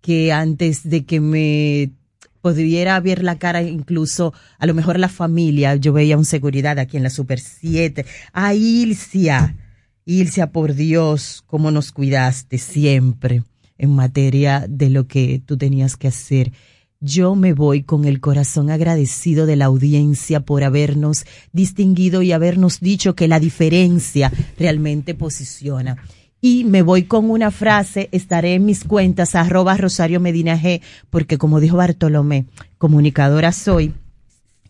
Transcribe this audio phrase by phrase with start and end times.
[0.00, 1.92] que antes de que me
[2.40, 6.96] pudiera ver la cara incluso a lo mejor la familia, yo veía un seguridad aquí
[6.96, 8.04] en la Super 7.
[8.32, 9.56] A Ilcia,
[10.04, 13.44] Ilcia, por Dios, cómo nos cuidaste siempre
[13.78, 16.52] en materia de lo que tú tenías que hacer.
[17.00, 22.78] Yo me voy con el corazón agradecido de la audiencia por habernos distinguido y habernos
[22.78, 25.96] dicho que la diferencia realmente posiciona.
[26.44, 31.38] Y me voy con una frase, estaré en mis cuentas, arroba Rosario Medina G, porque
[31.38, 32.46] como dijo Bartolomé,
[32.78, 33.94] comunicadora soy,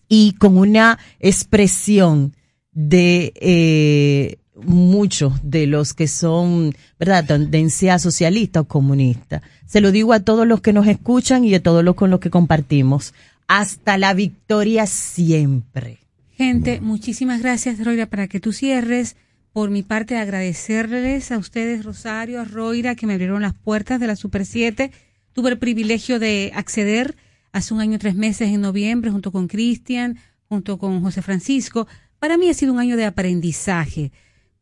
[0.06, 2.36] y con una expresión
[2.72, 9.41] de eh, muchos de los que son, ¿verdad?, tendencia socialista o comunista.
[9.64, 12.20] Se lo digo a todos los que nos escuchan y a todos los con los
[12.20, 13.14] que compartimos.
[13.48, 16.00] Hasta la victoria siempre.
[16.36, 19.16] Gente, muchísimas gracias, Roira, para que tú cierres.
[19.52, 24.06] Por mi parte, agradecerles a ustedes, Rosario, a Roira, que me abrieron las puertas de
[24.06, 24.91] la Super 7.
[25.33, 27.16] Tuve el privilegio de acceder
[27.52, 31.86] hace un año, tres meses, en noviembre, junto con Cristian, junto con José Francisco.
[32.19, 34.11] Para mí ha sido un año de aprendizaje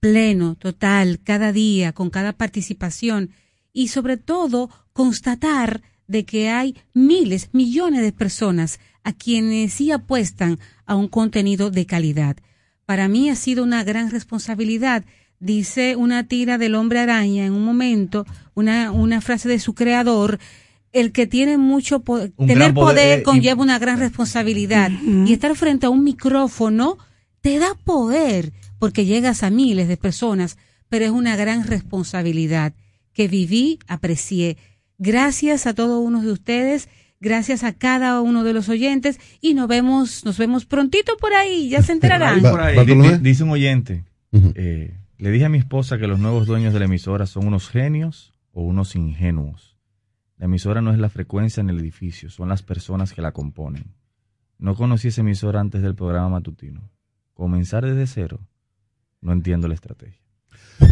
[0.01, 3.31] pleno, total, cada día, con cada participación
[3.73, 10.59] y sobre todo constatar de que hay miles, millones de personas a quienes sí apuestan
[10.87, 12.37] a un contenido de calidad.
[12.91, 15.05] Para mí ha sido una gran responsabilidad.
[15.39, 20.41] Dice una tira del hombre araña en un momento, una, una frase de su creador,
[20.91, 24.91] el que tiene mucho poder, tener poder, eh, conlleva una gran responsabilidad.
[25.25, 26.99] Y estar frente a un micrófono
[27.41, 32.75] te da poder porque llegas a miles de personas, pero es una gran responsabilidad
[33.13, 34.57] que viví, aprecié.
[34.99, 36.89] Gracias a todos uno de ustedes,
[37.21, 41.69] gracias a cada uno de los oyentes y nos vemos, nos vemos prontito por ahí,
[41.69, 42.43] ya se enterarán.
[43.23, 46.87] Dice un oyente, eh, le dije a mi esposa que los nuevos dueños de la
[46.87, 49.77] emisora son unos genios o unos ingenuos.
[50.39, 53.85] La emisora no es la frecuencia en el edificio, son las personas que la componen.
[54.59, 56.91] No conocí esa emisora antes del programa matutino.
[57.35, 58.41] Comenzar desde cero
[59.21, 60.19] no entiendo la estrategia.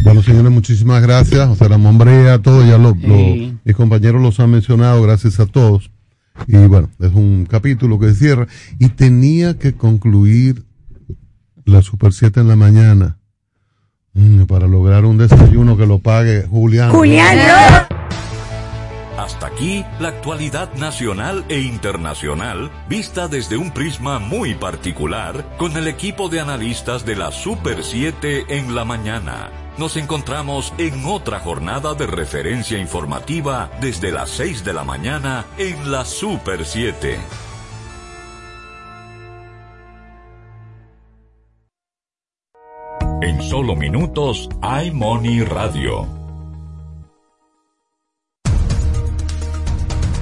[0.05, 1.49] Bueno, señores, muchísimas gracias.
[1.49, 5.91] O sea, la Mombrea, todo, ya lo, mis compañeros los han mencionado, gracias a todos.
[6.47, 8.47] Y bueno, es un capítulo que cierra.
[8.79, 10.65] Y tenía que concluir
[11.65, 13.19] la Super 7 en la mañana
[14.15, 16.91] mm, para lograr un desayuno que lo pague Julián.
[16.91, 17.39] Julián,
[19.29, 25.87] hasta aquí la actualidad nacional e internacional vista desde un prisma muy particular con el
[25.87, 29.51] equipo de analistas de la Super 7 en la mañana.
[29.77, 35.93] Nos encontramos en otra jornada de referencia informativa desde las 6 de la mañana en
[35.93, 37.21] la Super 7.
[43.21, 46.18] En solo minutos, iMoney Radio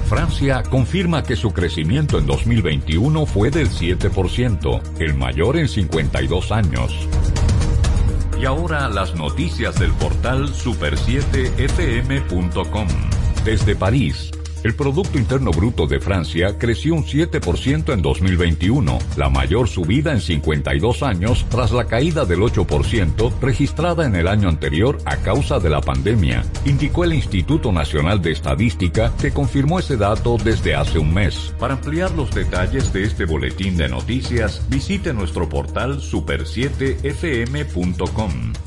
[0.07, 6.95] Francia confirma que su crecimiento en 2021 fue del 7%, el mayor en 52 años.
[8.39, 12.87] Y ahora las noticias del portal super7fm.com.
[13.43, 14.31] Desde París,
[14.63, 20.21] el Producto Interno Bruto de Francia creció un 7% en 2021, la mayor subida en
[20.21, 25.69] 52 años tras la caída del 8% registrada en el año anterior a causa de
[25.69, 31.13] la pandemia, indicó el Instituto Nacional de Estadística que confirmó ese dato desde hace un
[31.13, 31.53] mes.
[31.59, 38.66] Para ampliar los detalles de este boletín de noticias, visite nuestro portal super7fm.com.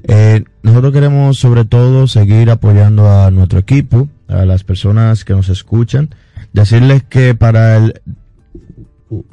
[0.03, 5.49] Eh, nosotros queremos sobre todo seguir apoyando a nuestro equipo, a las personas que nos
[5.49, 6.09] escuchan,
[6.53, 7.93] decirles que para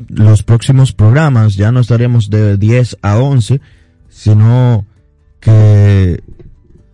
[0.09, 3.61] los próximos programas ya no estaremos de 10 a 11,
[4.09, 4.85] sino
[5.41, 6.23] que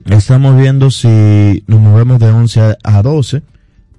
[0.07, 3.43] estamos viendo si nos movemos de 11 a 12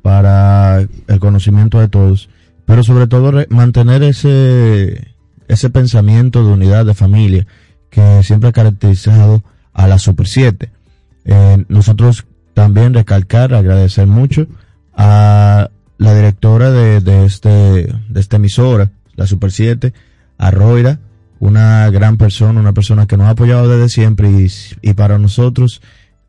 [0.01, 2.29] para el conocimiento de todos,
[2.65, 5.10] pero sobre todo mantener ese
[5.51, 7.45] ese pensamiento de unidad de familia
[7.89, 9.44] que siempre ha caracterizado
[9.74, 10.71] a la Super 7.
[11.25, 14.48] Eh, nosotros también recalcar, agradecer mucho
[14.95, 19.94] a la directora de, de, este, de esta emisora, la Super 7,
[20.38, 21.00] a Roira,
[21.39, 24.50] una gran persona, una persona que nos ha apoyado desde siempre y,
[24.81, 25.81] y para nosotros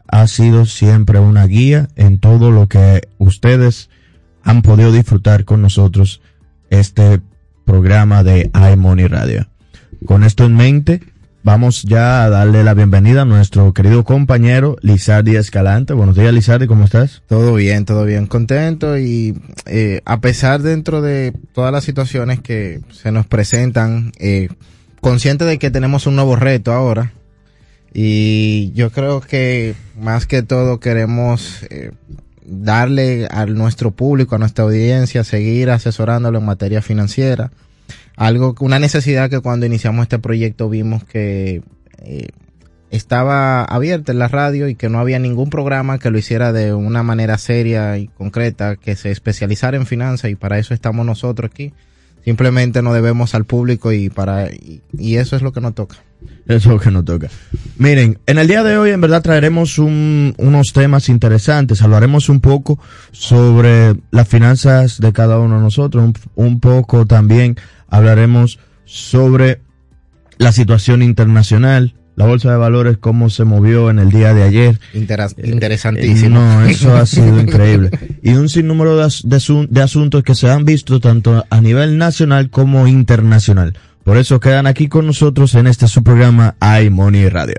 [0.09, 3.89] ha sido siempre una guía en todo lo que ustedes
[4.43, 6.21] han podido disfrutar con nosotros
[6.71, 7.21] este
[7.73, 9.47] programa de iMoney Radio.
[10.05, 11.01] Con esto en mente,
[11.43, 15.95] vamos ya a darle la bienvenida a nuestro querido compañero Lizardi Escalante.
[15.95, 17.23] Buenos días, Lizardi, ¿cómo estás?
[17.29, 22.83] Todo bien, todo bien, contento y eh, a pesar dentro de todas las situaciones que
[22.91, 24.51] se nos presentan, eh,
[25.01, 27.15] consciente de que tenemos un nuevo reto ahora
[27.95, 31.93] y yo creo que más que todo queremos eh,
[32.45, 37.51] darle a nuestro público, a nuestra audiencia, seguir asesorándolo en materia financiera.
[38.17, 41.63] Algo, una necesidad que cuando iniciamos este proyecto vimos que
[41.99, 42.29] eh,
[42.91, 46.75] estaba abierta en la radio y que no había ningún programa que lo hiciera de
[46.75, 51.51] una manera seria y concreta, que se especializara en finanzas y para eso estamos nosotros
[51.51, 51.73] aquí.
[52.25, 55.97] Simplemente nos debemos al público y para y, y eso es lo que nos toca.
[56.47, 57.29] Eso es lo que nos toca.
[57.79, 61.83] Miren, en el día de hoy en verdad traeremos un, unos temas interesantes.
[61.83, 62.79] Hablaremos un poco
[63.13, 66.05] sobre las finanzas de cada uno de nosotros.
[66.05, 67.57] Un, un poco también
[67.89, 69.61] hablaremos sobre
[70.39, 71.95] la situación internacional.
[72.15, 74.79] La bolsa de valores, cómo se movió en el día de ayer.
[74.93, 76.41] Inter interesantísimo.
[76.41, 77.91] Eh, no, eso ha sido increíble.
[78.23, 83.79] Y un sinnúmero de asuntos que se han visto tanto a nivel nacional como internacional.
[84.05, 87.57] Por eso quedan aquí con nosotros en este su programa iMoney Radio.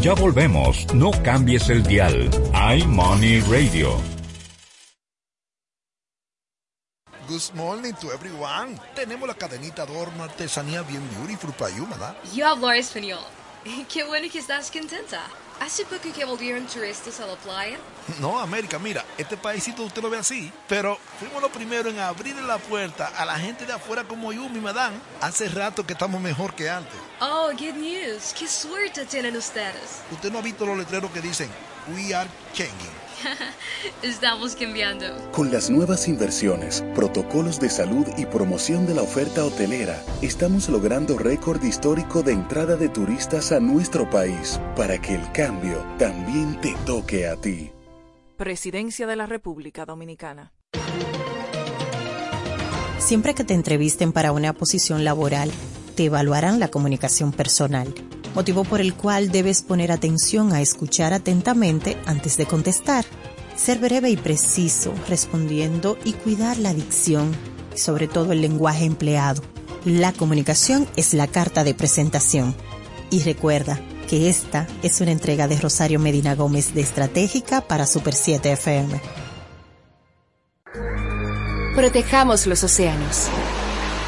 [0.00, 2.28] Ya volvemos, no cambies el dial.
[2.76, 3.96] iMoney Radio.
[7.28, 8.76] Good morning to everyone.
[8.94, 12.14] Tenemos la cadenita adorno artesanía bien beautiful para you, ¿verdad?
[12.34, 13.20] Yo hablo español.
[13.92, 15.22] Qué bueno que estás contenta.
[15.64, 17.78] ¿Hace poco que volvieron turistas a la playa?
[18.20, 22.42] No, América, mira, este paísito usted lo ve así, pero fuimos los primeros en abrirle
[22.42, 24.94] la puerta a la gente de afuera como yo, mi madame.
[25.22, 26.92] Hace rato que estamos mejor que antes.
[27.18, 28.34] Oh, good news.
[28.38, 30.02] Qué suerte tienen ustedes.
[30.12, 31.48] Usted no ha visto los letreros que dicen,
[31.94, 33.03] We are changing.
[34.02, 35.06] Estamos cambiando.
[35.32, 41.18] Con las nuevas inversiones, protocolos de salud y promoción de la oferta hotelera, estamos logrando
[41.18, 46.74] récord histórico de entrada de turistas a nuestro país para que el cambio también te
[46.86, 47.72] toque a ti.
[48.36, 50.52] Presidencia de la República Dominicana.
[52.98, 55.50] Siempre que te entrevisten para una posición laboral,
[55.94, 57.94] te evaluarán la comunicación personal,
[58.34, 63.04] motivo por el cual debes poner atención a escuchar atentamente antes de contestar,
[63.56, 67.32] ser breve y preciso respondiendo y cuidar la dicción
[67.74, 69.42] y sobre todo el lenguaje empleado.
[69.84, 72.54] La comunicación es la carta de presentación.
[73.10, 78.14] Y recuerda que esta es una entrega de Rosario Medina Gómez de Estratégica para Super
[78.14, 79.00] 7 FM.
[81.76, 83.28] Protejamos los océanos.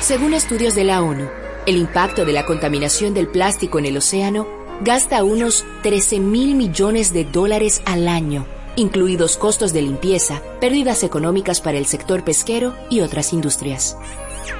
[0.00, 1.28] Según estudios de la ONU,
[1.66, 4.46] el impacto de la contaminación del plástico en el océano
[4.82, 8.46] gasta unos 13 mil millones de dólares al año,
[8.76, 13.96] incluidos costos de limpieza, pérdidas económicas para el sector pesquero y otras industrias.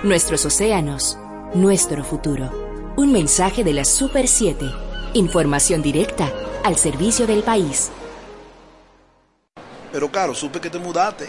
[0.03, 1.17] Nuestros océanos,
[1.55, 2.51] nuestro futuro.
[2.97, 4.67] Un mensaje de la Super 7.
[5.15, 6.33] Información directa
[6.65, 7.91] al servicio del país.
[9.93, 11.29] Pero Caro, supe que te mudaste.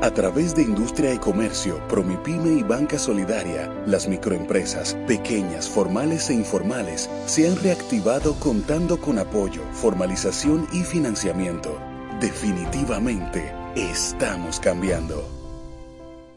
[0.00, 6.34] A través de Industria y Comercio, Promipyme y Banca Solidaria, las microempresas, pequeñas, formales e
[6.34, 11.80] informales, se han reactivado contando con apoyo, formalización y financiamiento.
[12.20, 15.28] Definitivamente, estamos cambiando.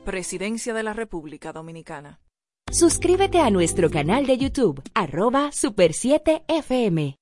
[0.06, 2.20] Presidencia de la República Dominicana.
[2.72, 7.20] Suscríbete a nuestro canal de YouTube, arroba Super 7 FM.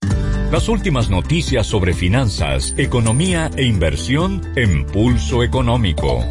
[0.51, 6.25] Las últimas noticias sobre finanzas, economía e inversión en Pulso Económico.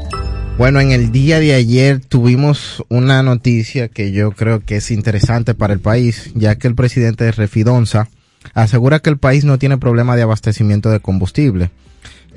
[0.59, 5.55] Bueno, en el día de ayer tuvimos una noticia que yo creo que es interesante
[5.55, 8.09] para el país, ya que el presidente de Refidonza
[8.55, 11.71] asegura que el país no tiene problema de abastecimiento de combustible.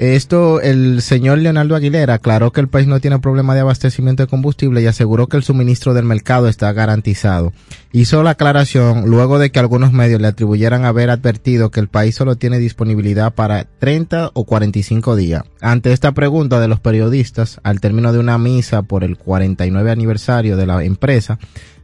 [0.01, 4.27] Esto, el señor Leonardo Aguilera aclaró que el país no tiene problema de abastecimiento de
[4.27, 7.53] combustible y aseguró que el suministro del mercado está garantizado.
[7.91, 12.15] Hizo la aclaración luego de que algunos medios le atribuyeran haber advertido que el país
[12.15, 15.43] solo tiene disponibilidad para 30 o 45 días.
[15.61, 20.57] Ante esta pregunta de los periodistas, al término de una misa por el 49 aniversario
[20.57, 21.37] de la empresa,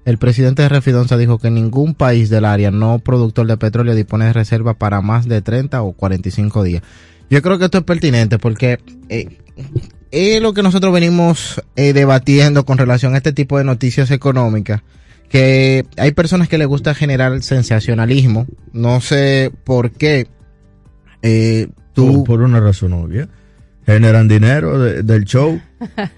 [0.06, 4.26] el presidente de Refidonza dijo que ningún país del área no productor de petróleo dispone
[4.26, 6.82] de reserva para más de 30 o 45 días.
[7.30, 8.80] Yo creo que esto es pertinente porque
[9.10, 9.38] eh,
[10.12, 14.82] es lo que nosotros venimos eh, debatiendo con relación a este tipo de noticias económicas.
[15.30, 18.48] Que hay personas que les gusta generar sensacionalismo.
[18.72, 20.28] No sé por qué.
[21.22, 22.24] Eh, tú.
[22.24, 23.28] Por, una razón obvia.
[23.86, 25.60] Generan dinero de- del show.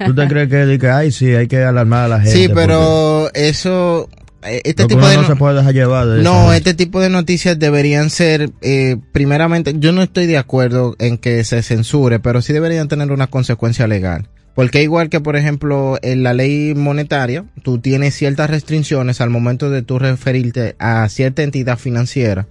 [0.06, 2.38] ¿Tú te crees que, que, ay, sí, hay que alarmar a la gente?
[2.38, 4.10] Sí, pero eso.
[4.44, 6.54] Eh, Este tipo de no no- se puede dejar llevar de No, eso.
[6.54, 11.44] este tipo de noticias deberían ser, eh, primeramente, yo no estoy de acuerdo en que
[11.44, 14.28] se censure, pero sí deberían tener una consecuencia legal.
[14.56, 19.70] Porque igual que, por ejemplo, en la ley monetaria, tú tienes ciertas restricciones al momento
[19.70, 22.46] de tú referirte a cierta entidad financiera,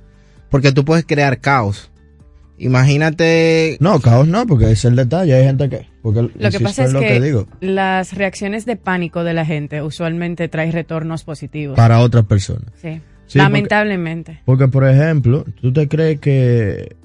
[0.50, 1.90] porque tú puedes crear caos.
[2.58, 3.76] Imagínate...
[3.80, 5.34] No, caos no, porque es el detalle.
[5.34, 5.86] Hay gente que...
[6.02, 7.46] Porque Lo que pasa es lo que, digo.
[7.60, 11.76] las reacciones de pánico de la gente usualmente traen retornos positivos.
[11.76, 12.70] Para otras personas.
[12.80, 13.00] Sí.
[13.26, 14.40] Sí, Lamentablemente.
[14.46, 16.96] Porque, por ejemplo, ¿tú te crees que,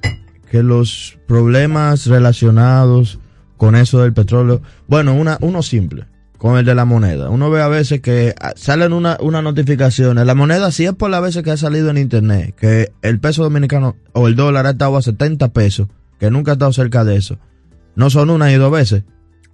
[0.49, 3.19] que los problemas relacionados
[3.57, 6.05] con eso del petróleo, bueno, una, uno simple,
[6.43, 7.29] con el de la moneda.
[7.29, 10.17] Uno ve a veces que ah, salen una, una notificación.
[10.27, 13.43] La moneda, si es por las veces que ha salido en internet, que el peso
[13.43, 15.87] dominicano o el dólar ha estado a 70 pesos,
[16.19, 17.37] que nunca ha estado cerca de eso.
[17.95, 19.03] No son una y dos veces.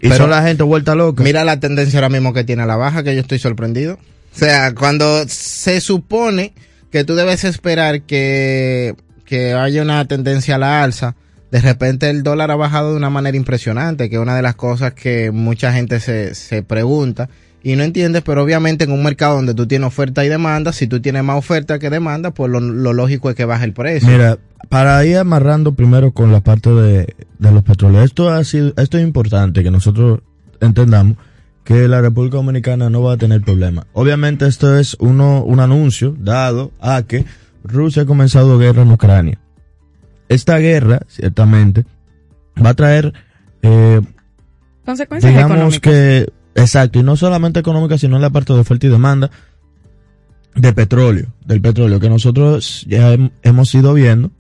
[0.01, 1.21] Y Pero son la gente vuelta loca.
[1.21, 3.99] Mira la tendencia ahora mismo que tiene a la baja, que yo estoy sorprendido.
[4.33, 6.55] O sea, cuando se supone
[6.91, 11.15] que tú debes esperar que, que haya una tendencia a la alza,
[11.51, 14.55] de repente el dólar ha bajado de una manera impresionante, que es una de las
[14.55, 17.29] cosas que mucha gente se, se pregunta
[17.61, 20.87] y no entiendes, pero obviamente en un mercado donde tú tienes oferta y demanda, si
[20.87, 24.07] tú tienes más oferta que demanda, pues lo, lógico es que baje el precio.
[24.07, 24.37] Mira,
[24.69, 28.97] para ir amarrando primero con la parte de, de los petróleos, esto ha sido, esto
[28.97, 30.21] es importante que nosotros
[30.61, 31.17] entendamos
[31.65, 33.85] que la República Dominicana no va a tener problema.
[33.93, 37.25] Obviamente esto es uno, un anuncio dado a que
[37.63, 39.39] Rusia ha comenzado guerra en Ucrania.
[40.29, 41.85] Esta guerra, ciertamente,
[42.63, 43.13] va a traer,
[43.61, 43.99] eh,
[44.85, 45.81] Consecuencias digamos económicas.
[45.93, 49.29] que, exacto, y no solamente económica, sino en la parte de oferta y demanda
[50.55, 54.31] de petróleo, del petróleo, que nosotros ya hem- hemos ido viendo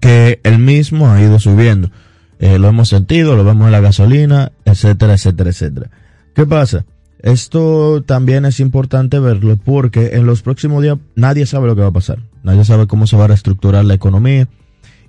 [0.00, 1.90] que el mismo ha ido subiendo.
[2.38, 5.90] Eh, lo hemos sentido, lo vemos en la gasolina, etcétera, etcétera, etcétera.
[6.34, 6.84] ¿Qué pasa?
[7.22, 11.88] Esto también es importante verlo porque en los próximos días nadie sabe lo que va
[11.88, 12.18] a pasar.
[12.42, 14.46] Nadie sabe cómo se va a reestructurar la economía.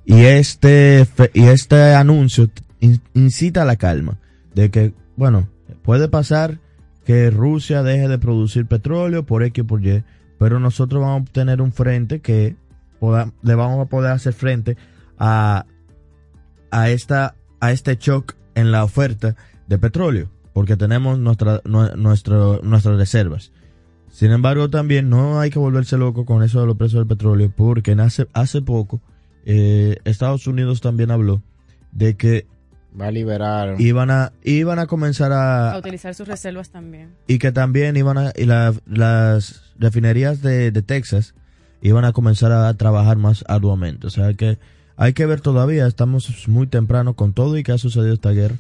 [0.05, 4.19] Y este, y este anuncio in- incita a la calma
[4.53, 5.47] de que, bueno,
[5.83, 6.59] puede pasar
[7.05, 10.03] que Rusia deje de producir petróleo por X o por Y,
[10.38, 12.55] pero nosotros vamos a tener un frente que
[13.43, 14.77] le vamos a poder hacer frente
[15.17, 15.65] a,
[16.71, 19.35] a, esta, a este shock en la oferta
[19.67, 21.62] de petróleo, porque tenemos nuestras
[22.97, 23.51] reservas.
[24.09, 27.51] Sin embargo, también no hay que volverse loco con eso de los precios del petróleo,
[27.55, 29.01] porque hace, hace poco
[29.45, 31.41] eh, Estados Unidos también habló
[31.91, 32.45] de que
[32.99, 33.75] Va a liberar.
[33.81, 37.09] Iban a, iban a comenzar a, A utilizar sus reservas también.
[37.27, 41.35] y que también iban a, y la- las refinerías de, de Texas
[41.81, 44.07] iban a comenzar a trabajar más arduamente.
[44.07, 44.57] O sea que
[44.95, 48.55] hay que ver todavía, estamos muy temprano con todo y que ha sucedido esta guerra.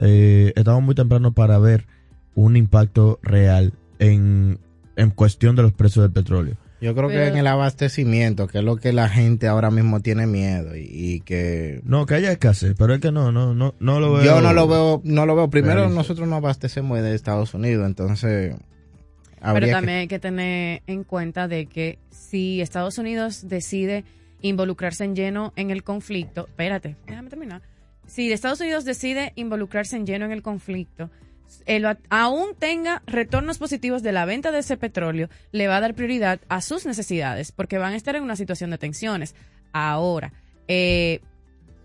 [0.00, 1.86] Eh, estamos muy temprano para ver
[2.34, 4.58] un impacto real en,
[4.96, 6.56] en cuestión de los precios del petróleo.
[6.80, 10.26] Yo creo que en el abastecimiento, que es lo que la gente ahora mismo tiene
[10.26, 14.00] miedo y, y que No, que haya escasez, pero es que no, no, no, no
[14.00, 14.24] lo veo.
[14.24, 15.48] yo no lo veo, no lo veo.
[15.48, 18.54] Primero nosotros no abastecemos de Estados Unidos, entonces
[19.40, 24.04] Pero que- también hay que tener en cuenta de que si Estados Unidos decide
[24.42, 27.62] involucrarse en lleno en el conflicto, espérate, déjame terminar.
[28.06, 31.10] Si Estados Unidos decide involucrarse en lleno en el conflicto,
[32.10, 36.40] aún tenga retornos positivos de la venta de ese petróleo, le va a dar prioridad
[36.48, 39.34] a sus necesidades, porque van a estar en una situación de tensiones.
[39.72, 40.32] Ahora,
[40.68, 41.20] eh,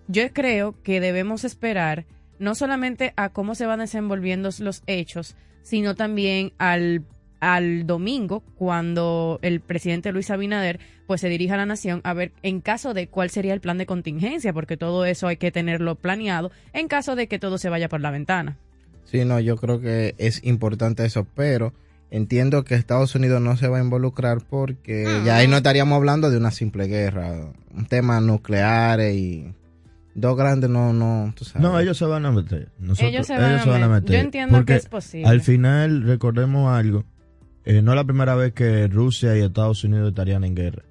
[0.07, 2.05] yo creo que debemos esperar
[2.39, 7.05] no solamente a cómo se van desenvolviendo los hechos, sino también al,
[7.39, 12.31] al domingo, cuando el presidente Luis Abinader pues se dirija a la nación a ver
[12.41, 15.95] en caso de cuál sería el plan de contingencia, porque todo eso hay que tenerlo
[15.95, 18.57] planeado en caso de que todo se vaya por la ventana.
[19.11, 21.73] Sí, no, yo creo que es importante eso, pero
[22.09, 26.29] entiendo que Estados Unidos no se va a involucrar porque ya ahí no estaríamos hablando
[26.29, 29.53] de una simple guerra, un tema nuclear y
[30.15, 31.61] dos grandes no, no, tú sabes.
[31.61, 32.69] No, ellos se van a meter.
[32.79, 35.27] Nosotros- Ellos se van a met- yo entiendo Porque que es posible.
[35.27, 37.03] Al final, recordemos algo.
[37.63, 40.83] eh, no es la primera vez que Rusia y Estados Unidos estarían en guerra.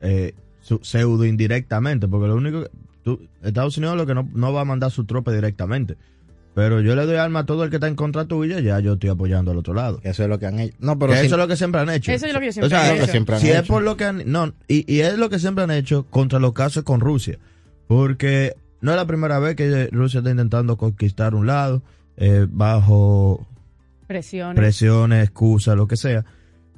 [0.00, 2.70] Eh, su- pseudo indirectamente, porque lo único que.
[3.04, 5.96] tú- Estados Unidos lo que no, no va a mandar su tropa directamente.
[6.54, 8.92] Pero yo le doy arma a todo el que está en contra tuya, ya yo
[8.94, 10.00] estoy apoyando al otro lado.
[10.02, 10.76] Eso es lo que han hecho.
[10.80, 12.12] No, pero Que si- eso es lo que siempre han hecho.
[12.12, 13.06] Eso es lo que yo siempre O sea, he hecho.
[13.10, 13.72] siempre han si es hecho.
[13.72, 16.52] por lo que han, no, y, y es lo que siempre han hecho contra los
[16.52, 17.38] casos con Rusia.
[17.88, 21.82] Porque no es la primera vez que Rusia está intentando conquistar un lado,
[22.18, 23.46] eh, bajo
[24.06, 24.56] Presiones.
[24.56, 26.24] presiones, excusas, lo que sea.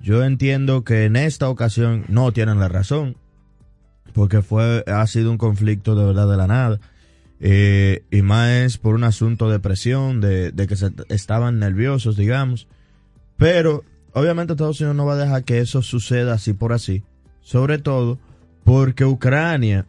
[0.01, 3.17] Yo entiendo que en esta ocasión no tienen la razón,
[4.13, 6.79] porque fue, ha sido un conflicto de verdad de la nada.
[7.41, 12.17] Eh, y más es por un asunto de presión, de, de que se estaban nerviosos,
[12.17, 12.69] digamos.
[13.37, 17.03] Pero obviamente Estados Unidos no va a dejar que eso suceda así por así.
[17.41, 18.19] Sobre todo
[18.65, 19.87] porque Ucrania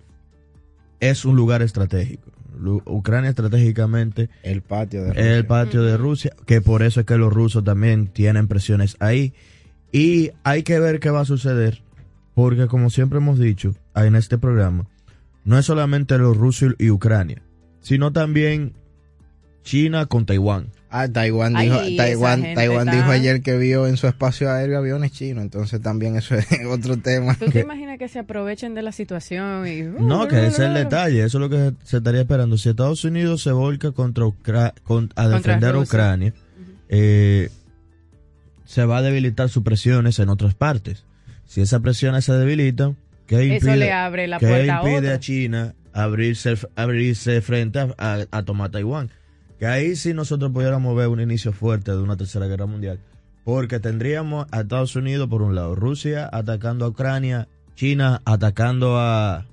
[1.00, 2.32] es un lugar estratégico.
[2.86, 5.36] Ucrania estratégicamente el patio de es Rusia.
[5.36, 9.34] el patio de Rusia, que por eso es que los rusos también tienen presiones ahí.
[9.92, 11.82] Y hay que ver qué va a suceder,
[12.34, 14.88] porque como siempre hemos dicho en este programa,
[15.46, 17.42] no es solamente los rusos y Ucrania,
[17.82, 18.74] sino también
[19.64, 20.68] China con Taiwán.
[20.92, 25.44] Ah, Taiwán dijo, Taiwán, Taiwán dijo ayer que vio en su espacio aéreo aviones chinos,
[25.44, 27.36] entonces también eso es otro tema.
[27.36, 29.82] ¿Tú te imaginas que se aprovechen de la situación y...
[29.82, 32.58] No, que ese es el detalle, eso es lo que se estaría esperando.
[32.58, 35.80] Si Estados Unidos se volca contra, Ucra- con- a Contra defender a.
[35.80, 36.34] Ucrania,
[36.88, 37.50] eh,
[38.66, 41.04] se va a debilitar sus presiones en otras partes.
[41.46, 42.96] Si esas presiones se debilitan,
[43.28, 45.14] ¿qué Eso impide, le abre la qué puerta a impide otro.
[45.16, 49.10] a China abrirse, abrirse frente a, a- a tomar Taiwán?
[49.60, 53.00] Que ahí sí nosotros pudiéramos ver un inicio fuerte de una tercera guerra mundial.
[53.46, 59.46] Porque tendríamos a Estados Unidos por un lado, Rusia atacando a Ucrania, China atacando a,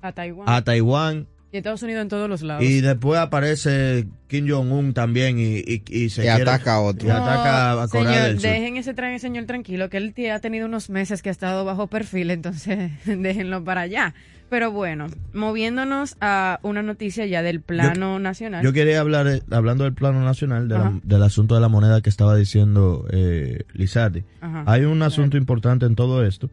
[0.00, 0.48] A Taiwán.
[0.48, 2.62] a Taiwán y Estados Unidos en todos los lados.
[2.62, 7.08] y después aparece Kim Jong-un también y, y, y se Y quiere- ataca a otro.
[7.08, 8.50] y ataca a Corea señor, del Sur.
[8.50, 11.86] dejen ese tran- señor tranquilo, que él ha tenido unos meses que ha estado bajo
[11.86, 14.14] perfil, entonces déjenlo para allá.
[14.50, 18.64] Pero bueno, moviéndonos a una noticia ya del plano nacional.
[18.64, 21.00] Yo quería hablar, eh, hablando del plano nacional, de la- Ajá.
[21.02, 24.24] del asunto de la moneda que estaba diciendo eh, Lizardi.
[24.40, 24.64] Ajá.
[24.66, 26.48] Hay un asunto importante en todo esto,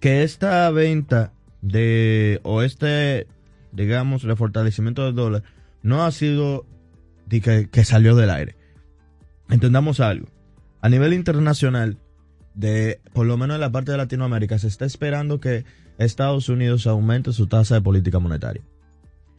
[0.00, 3.26] que esta venta de, o este,
[3.76, 5.42] digamos, refortalecimiento del dólar,
[5.82, 6.66] no ha sido
[7.26, 8.56] de que, que salió del aire.
[9.50, 10.28] Entendamos algo.
[10.80, 11.98] A nivel internacional,
[12.54, 15.64] de, por lo menos en la parte de Latinoamérica, se está esperando que
[15.98, 18.62] Estados Unidos aumente su tasa de política monetaria.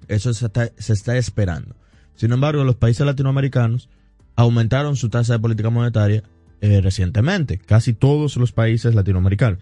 [0.07, 1.75] Eso se está, se está esperando.
[2.15, 3.89] Sin embargo, los países latinoamericanos
[4.35, 6.23] aumentaron su tasa de política monetaria
[6.61, 7.57] eh, recientemente.
[7.57, 9.59] Casi todos los países latinoamericanos.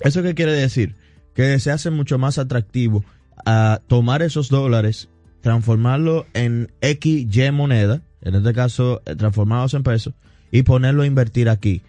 [0.00, 0.96] ¿Eso qué quiere decir?
[1.34, 3.04] Que se hace mucho más atractivo
[3.46, 5.08] a tomar esos dólares,
[5.40, 10.14] transformarlo en XY moneda, en este caso eh, transformados en pesos,
[10.50, 11.82] y ponerlo a invertir aquí,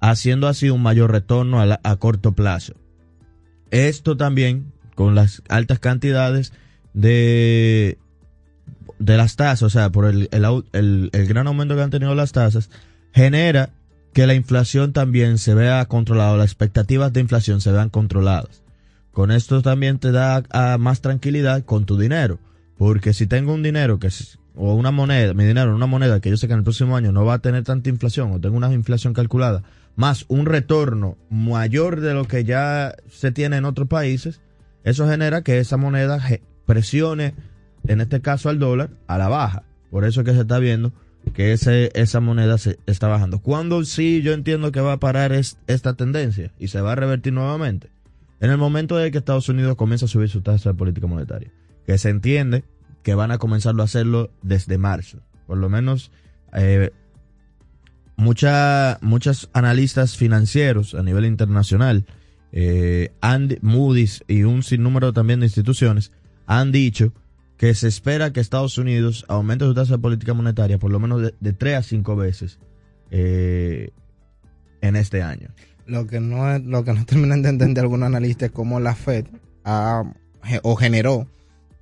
[0.00, 2.74] haciendo así un mayor retorno a, la- a corto plazo.
[3.70, 6.52] Esto también, con las altas cantidades
[6.94, 7.98] de,
[8.98, 12.32] de las tasas, o sea, por el, el- el gran aumento que han tenido las
[12.32, 12.70] tasas,
[13.14, 13.70] genera
[14.12, 18.62] que la inflación también se vea controlada, las expectativas de inflación se vean controladas.
[19.12, 20.42] Con esto también te da
[20.78, 22.38] más tranquilidad con tu dinero,
[22.78, 24.08] Porque si tengo un dinero que
[24.54, 27.12] o una moneda, mi dinero una moneda que yo sé que en el próximo año
[27.12, 29.62] no va a tener tanta inflación o tengo una inflación calculada,
[29.96, 34.40] más un retorno mayor de lo que ya se tiene en otros países,
[34.82, 36.18] eso genera que esa moneda
[36.66, 37.34] presione,
[37.86, 39.62] en este caso al dólar, a la baja.
[39.90, 40.92] Por eso es que se está viendo
[41.34, 43.40] que ese, esa moneda se está bajando.
[43.40, 46.96] ¿Cuándo sí yo entiendo que va a parar es- esta tendencia y se va a
[46.96, 47.90] revertir nuevamente?
[48.40, 51.52] En el momento de que Estados Unidos comienza a subir su tasa de política monetaria,
[51.86, 52.64] que se entiende
[53.02, 55.20] que van a comenzarlo a hacerlo desde marzo.
[55.46, 56.10] Por lo menos
[56.54, 56.90] eh,
[58.16, 62.06] muchos analistas financieros a nivel internacional,
[62.52, 63.12] eh,
[63.62, 66.12] Moody's y un sinnúmero también de instituciones
[66.46, 67.12] han dicho
[67.56, 71.22] que se espera que Estados Unidos aumente su tasa de política monetaria por lo menos
[71.22, 72.58] de, de 3 a 5 veces
[73.10, 73.90] eh,
[74.80, 75.48] en este año.
[75.90, 78.94] Lo que no es- lo que no terminan de entender algunos analistas es cómo la
[78.94, 79.26] Fed
[79.64, 80.04] ha,
[80.62, 81.26] o generó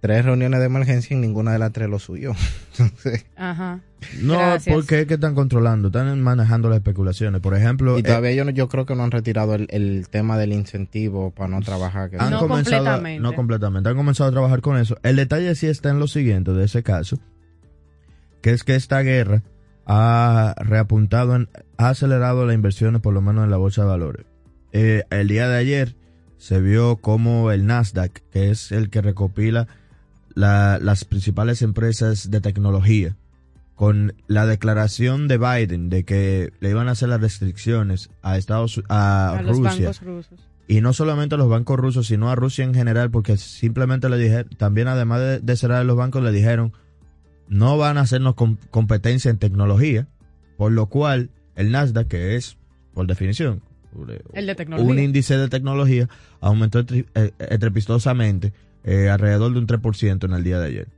[0.00, 2.34] tres reuniones de emergencia y ninguna de las tres lo subió.
[2.78, 3.80] Entonces, Ajá.
[4.22, 4.72] No, Gracias.
[4.72, 7.40] porque es que están controlando, están manejando las especulaciones.
[7.40, 10.06] Por ejemplo, y eh, todavía yo, no- yo creo que no han retirado el, el
[10.08, 12.08] tema del incentivo para no trabajar.
[12.10, 14.96] que- han comenzado, no completamente, han comenzado a trabajar con eso.
[15.02, 17.18] El detalle sí está en lo siguiente de ese caso,
[18.40, 19.42] que es que esta guerra
[19.88, 21.48] ha reapuntado, en-
[21.78, 24.26] ha acelerado las inversiones por lo menos en la bolsa de valores.
[24.72, 25.96] Eh, el día de ayer
[26.36, 29.66] se vio como el Nasdaq, que es el que recopila
[30.34, 33.16] la- las principales empresas de tecnología,
[33.74, 38.82] con la declaración de Biden de que le iban a hacer las restricciones a Estados
[38.88, 40.38] a, A los Rusia bancos rusos.
[40.68, 44.18] y no solamente a los bancos rusos, sino a Rusia en general, porque simplemente le
[44.18, 46.72] dijeron, también además de, de cerrar los bancos, le dijeron,
[47.48, 50.06] no van a hacernos com- competencia en tecnología,
[50.56, 52.56] por lo cual el Nasdaq, que es,
[52.94, 53.62] por definición,
[54.34, 56.08] El de un índice de tecnología,
[56.40, 58.52] aumentó etri- eh, estrepitosamente
[58.84, 60.88] eh, alrededor de un 3% en el día de ayer.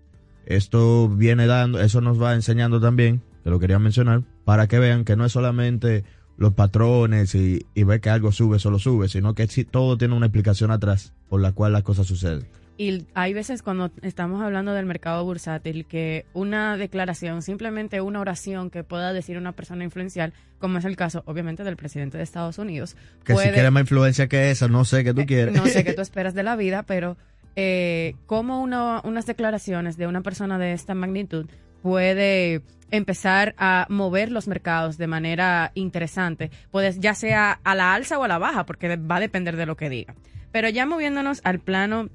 [0.47, 5.05] Esto viene dando, eso nos va enseñando también, que lo quería mencionar, para que vean
[5.05, 6.05] que no es solamente
[6.37, 10.27] los patrones y, y ver que algo sube, solo sube, sino que todo tiene una
[10.27, 12.47] explicación atrás por la cual las cosas suceden.
[12.81, 18.71] Y hay veces cuando estamos hablando del mercado bursátil que una declaración, simplemente una oración
[18.71, 22.57] que pueda decir una persona influencial, como es el caso obviamente del presidente de Estados
[22.57, 25.55] Unidos, Que si puede- quieres más influencia que esa, no sé qué tú quieres.
[25.55, 27.19] no sé qué tú esperas de la vida, pero
[27.55, 31.51] eh, cómo una- unas declaraciones de una persona de esta magnitud
[31.83, 38.19] puede empezar a mover los mercados de manera interesante, pues ya sea a la alza
[38.19, 40.15] o a la baja, porque va a depender de lo que diga.
[40.51, 42.09] Pero ya moviéndonos al plano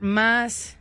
[0.00, 0.78] más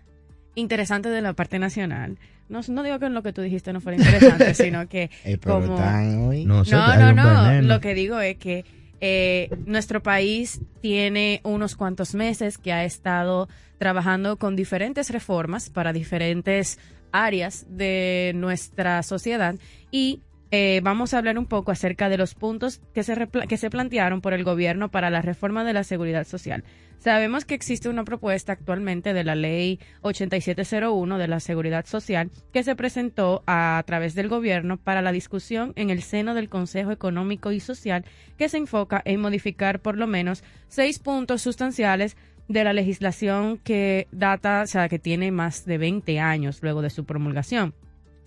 [0.56, 2.18] interesante de la parte nacional.
[2.50, 5.38] No, no digo que en lo que tú dijiste no fuera interesante, sino que Eh,
[5.40, 5.76] pero como...
[5.76, 7.62] están hoy- No No, no.
[7.62, 8.66] Lo que digo es que
[9.02, 15.94] eh, nuestro país tiene unos cuantos meses que ha estado trabajando con diferentes reformas para
[15.94, 16.80] diferentes
[17.12, 19.56] áreas de nuestra sociedad
[19.92, 23.70] y eh, vamos a hablar un poco acerca de los puntos que se, que se
[23.70, 26.64] plantearon por el gobierno para la reforma de la seguridad social.
[27.00, 32.64] Sabemos que existe una propuesta actualmente de la ley 8701 de la seguridad social que
[32.64, 37.54] se presentó a, través del gobierno para la discusión en el seno del Consejo Económico
[37.54, 38.04] y Social
[38.38, 42.18] que se enfoca en modificar por lo menos seis puntos sustanciales
[42.50, 46.90] de la legislación que data, o sea, que tiene más de 20 años luego de
[46.90, 47.74] su promulgación.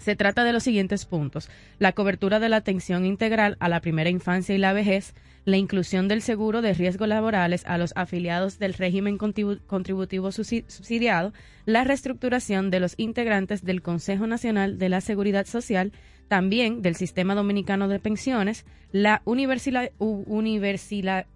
[0.03, 1.49] Se trata de los siguientes puntos.
[1.79, 6.09] La cobertura de la atención integral a la primera infancia y la vejez, la inclusión
[6.09, 11.33] del seguro de riesgos laborales a los afiliados del régimen contribu- contributivo subsi- subsidiado,
[11.67, 15.93] la reestructuración de los integrantes del Consejo Nacional de la Seguridad Social,
[16.27, 21.27] también del Sistema Dominicano de Pensiones, la universila- u- universila-.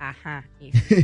[0.00, 0.44] Ajá,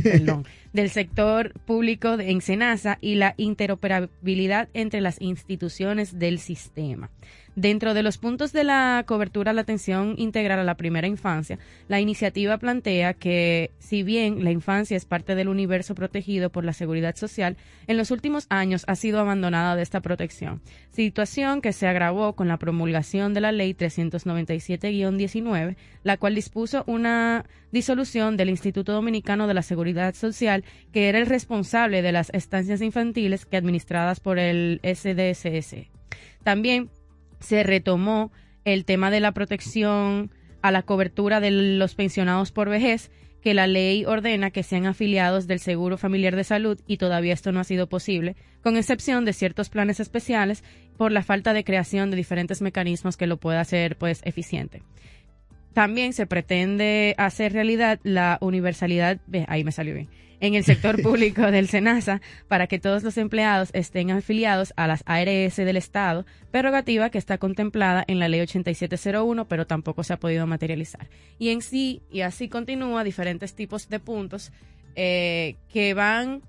[0.03, 7.09] perdón, del sector público de Ensenasa y la interoperabilidad entre las instituciones del sistema.
[7.55, 11.59] Dentro de los puntos de la cobertura a la atención integral a la primera infancia,
[11.89, 16.71] la iniciativa plantea que, si bien la infancia es parte del universo protegido por la
[16.71, 17.57] seguridad social,
[17.87, 22.47] en los últimos años ha sido abandonada de esta protección, situación que se agravó con
[22.47, 23.73] la promulgación de la Ley
[24.91, 31.19] 397-19, la cual dispuso una disolución del Instituto Dominicano de la Seguridad Social, que era
[31.19, 35.87] el responsable de las estancias infantiles que administradas por el SDSS.
[36.43, 36.89] También
[37.39, 38.31] se retomó
[38.65, 43.67] el tema de la protección a la cobertura de los pensionados por vejez, que la
[43.67, 47.63] ley ordena que sean afiliados del Seguro Familiar de Salud y todavía esto no ha
[47.63, 50.63] sido posible, con excepción de ciertos planes especiales
[50.99, 54.83] por la falta de creación de diferentes mecanismos que lo pueda hacer pues eficiente.
[55.71, 60.09] También se pretende hacer realidad la universalidad, ve, ahí me salió bien,
[60.41, 65.03] en el sector público del SENASA para que todos los empleados estén afiliados a las
[65.05, 70.19] ARS del Estado, prerrogativa que está contemplada en la ley 8701, pero tampoco se ha
[70.19, 71.07] podido materializar.
[71.37, 74.51] Y en sí, y así continúa, diferentes tipos de puntos
[74.97, 76.41] eh, que van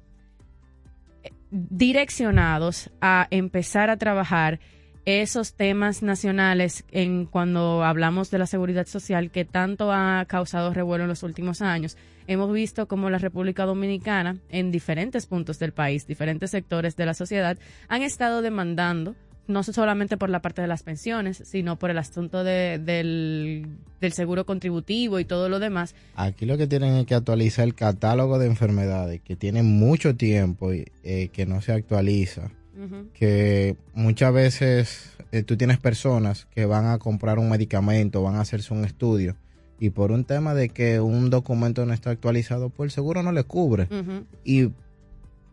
[1.50, 4.60] direccionados a empezar a trabajar
[5.04, 11.04] esos temas nacionales en cuando hablamos de la seguridad social que tanto ha causado revuelo
[11.04, 11.96] en los últimos años.
[12.26, 17.14] Hemos visto como la República Dominicana en diferentes puntos del país, diferentes sectores de la
[17.14, 17.58] sociedad
[17.88, 19.16] han estado demandando
[19.50, 23.66] no solamente por la parte de las pensiones, sino por el asunto de, del,
[24.00, 25.94] del, seguro contributivo y todo lo demás.
[26.14, 30.72] Aquí lo que tienen es que actualizar el catálogo de enfermedades, que tiene mucho tiempo
[30.72, 32.50] y eh, que no se actualiza.
[32.76, 33.12] Uh -huh.
[33.12, 38.40] Que muchas veces eh, tú tienes personas que van a comprar un medicamento, van a
[38.40, 39.36] hacerse un estudio,
[39.78, 43.32] y por un tema de que un documento no está actualizado, pues el seguro no
[43.32, 43.84] le cubre.
[43.84, 44.24] Uh -huh.
[44.44, 44.70] Y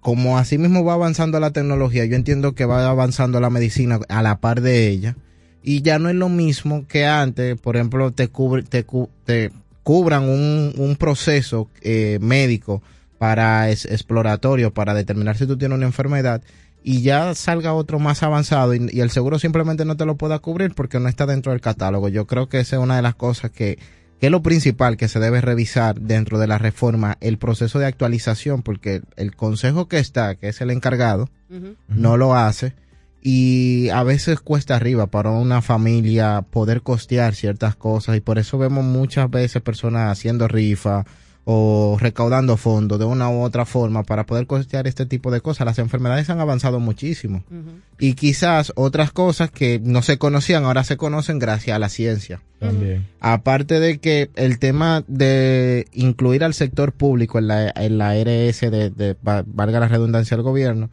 [0.01, 4.21] como así mismo va avanzando la tecnología, yo entiendo que va avanzando la medicina a
[4.21, 5.15] la par de ella.
[5.63, 8.85] Y ya no es lo mismo que antes, por ejemplo, te, cubre, te,
[9.25, 9.51] te
[9.83, 12.81] cubran un, un proceso eh, médico
[13.17, 16.41] para exploratorio, para determinar si tú tienes una enfermedad,
[16.83, 20.39] y ya salga otro más avanzado y, y el seguro simplemente no te lo pueda
[20.39, 22.07] cubrir porque no está dentro del catálogo.
[22.07, 23.77] Yo creo que esa es una de las cosas que
[24.19, 27.85] que es lo principal que se debe revisar dentro de la reforma, el proceso de
[27.85, 31.75] actualización, porque el consejo que está, que es el encargado, uh -huh.
[31.87, 32.73] no lo hace
[33.21, 38.57] y a veces cuesta arriba para una familia poder costear ciertas cosas y por eso
[38.57, 41.05] vemos muchas veces personas haciendo rifa
[41.49, 45.65] o recaudando fondos de una u otra forma para poder costear este tipo de cosas.
[45.65, 47.81] Las enfermedades han avanzado muchísimo uh -huh.
[47.99, 52.41] y quizás otras cosas que no se conocían ahora se conocen gracias a la ciencia.
[52.59, 53.07] También.
[53.21, 58.69] Aparte de que el tema de incluir al sector público en la, en la RS
[58.69, 60.89] de, de, valga la redundancia del gobierno,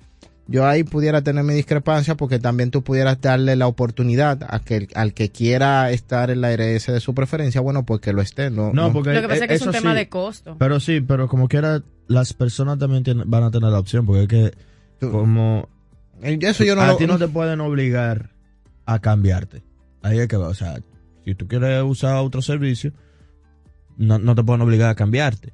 [0.47, 4.89] yo ahí pudiera tener mi discrepancia porque también tú pudieras darle la oportunidad a que
[4.95, 8.51] al que quiera estar en la RS de su preferencia, bueno, pues que lo esté.
[8.51, 10.57] No, no, porque lo que pasa es que es un tema sí, de costo.
[10.59, 14.23] Pero sí, pero como quiera, las personas también tienen, van a tener la opción porque
[14.23, 14.59] es que
[15.01, 15.69] tú, como
[16.21, 18.31] eso yo no a lo, ti no te pueden obligar
[18.87, 19.63] a cambiarte.
[20.03, 20.79] Ahí es que va, o sea,
[21.25, 22.93] si tú quieres usar otro servicio,
[23.97, 25.53] no, no te pueden obligar a cambiarte.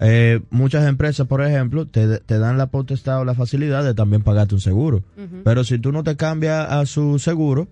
[0.00, 4.22] Eh, muchas empresas, por ejemplo, te, te, dan la potestad o la facilidad de también
[4.22, 5.02] pagarte un seguro.
[5.16, 5.42] Uh -huh.
[5.44, 7.68] Pero si tú no te cambias a su seguro,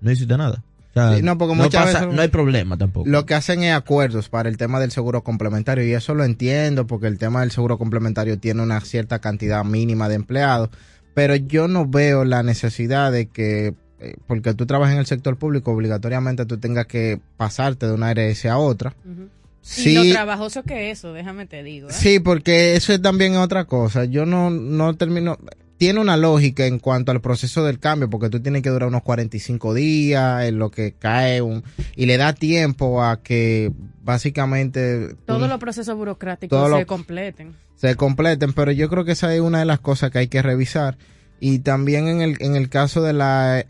[0.00, 0.62] no hiciste nada.
[0.90, 3.08] O sea, sí, no, porque no, muchas pasa, veces no hay problema tampoco.
[3.08, 6.86] Lo que hacen es acuerdos para el tema del seguro complementario y eso lo entiendo
[6.86, 10.70] porque el tema del seguro complementario tiene una cierta cantidad mínima de empleados,
[11.14, 15.36] pero yo no veo la necesidad de que eh, porque tú trabajas en el sector
[15.36, 18.94] público obligatoriamente tú tengas que pasarte de una ARS a otra.
[19.04, 19.28] Uh -huh
[19.62, 21.88] Sí, y lo trabajoso que eso, déjame te digo.
[21.88, 21.92] ¿eh?
[21.92, 24.04] Sí, porque eso es también otra cosa.
[24.04, 25.38] Yo no, no termino.
[25.76, 29.02] Tiene una lógica en cuanto al proceso del cambio, porque tú tienes que durar unos
[29.02, 31.64] 45 días en lo que cae un.
[31.96, 35.14] Y le da tiempo a que básicamente.
[35.26, 37.54] Todos los procesos burocráticos se lo, completen.
[37.76, 40.42] Se completen, pero yo creo que esa es una de las cosas que hay que
[40.42, 40.98] revisar.
[41.38, 43.64] Y también en el, en el caso de la.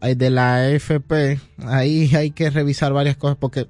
[0.00, 3.68] de la AFP, ahí hay que revisar varias cosas, porque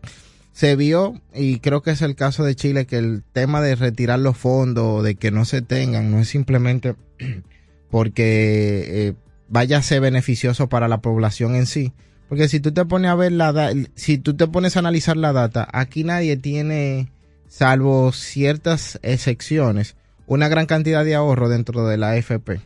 [0.53, 4.19] se vio, y creo que es el caso de Chile, que el tema de retirar
[4.19, 6.95] los fondos, de que no se tengan, no es simplemente
[7.91, 9.15] porque eh,
[9.49, 11.93] vaya a ser beneficioso para la población en sí.
[12.29, 15.33] Porque si tú te pones a ver la si tú te pones a analizar la
[15.33, 17.11] data, aquí nadie tiene,
[17.49, 22.61] salvo ciertas excepciones, una gran cantidad de ahorro dentro de la AFP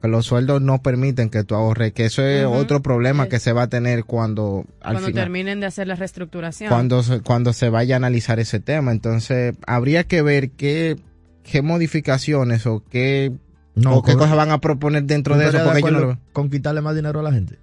[0.00, 2.56] que los sueldos no permiten que tú ahorres, que eso es uh -huh.
[2.56, 5.94] otro problema que se va a tener cuando al cuando final, terminen de hacer la
[5.94, 6.68] reestructuración.
[6.68, 10.96] Cuando cuando se vaya a analizar ese tema, entonces habría que ver qué
[11.42, 13.32] qué modificaciones o qué
[13.74, 16.18] no, o qué con, cosas van a proponer dentro de eso porque de yo no
[16.32, 17.58] con quitarle más dinero a la gente.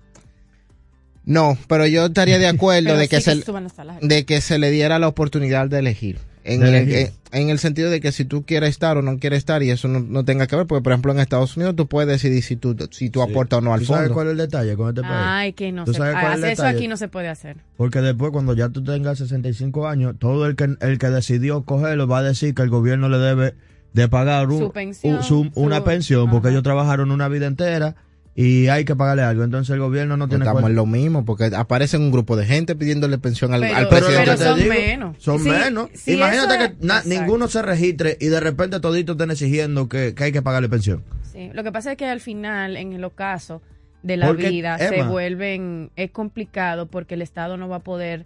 [1.25, 4.71] No, pero yo estaría de acuerdo de que sí se que de que se le
[4.71, 6.19] diera la oportunidad de elegir.
[6.45, 9.37] En el, en, en, el sentido de que si tú quieres estar o no quieres
[9.37, 11.87] estar y eso no, no, tenga que ver, porque por ejemplo en Estados Unidos tú
[11.87, 13.31] puedes decidir si tú, si tú sí.
[13.31, 14.01] aportas o no al ¿Tú fondo.
[14.01, 15.13] ¿Sabes cuál es el detalle con este país?
[15.13, 16.51] Ay, que no se puede.
[16.51, 17.57] Eso aquí no se puede hacer.
[17.77, 22.07] Porque después cuando ya tú tengas 65 años, todo el que, el que decidió cogerlo
[22.07, 23.53] va a decir que el gobierno le debe
[23.93, 26.53] de pagar un, su pensión, un, su, una su, pensión porque ajá.
[26.53, 27.95] ellos trabajaron una vida entera
[28.35, 29.43] y hay que pagarle algo.
[29.43, 32.75] Entonces el gobierno no tiene Estamos en lo mismo, porque aparecen un grupo de gente
[32.75, 34.25] pidiéndole pensión al, pero, al presidente.
[34.25, 35.15] Pero son digo, menos.
[35.19, 35.89] Son sí, menos.
[35.93, 40.23] Sí, Imagínate que na, ninguno se registre y de repente todito estén exigiendo que, que,
[40.23, 41.03] hay que pagarle pensión.
[41.31, 43.61] Sí, lo que pasa es que al final, en los casos
[44.01, 47.83] de la porque, vida, Emma, se vuelven, es complicado porque el Estado no va a
[47.83, 48.25] poder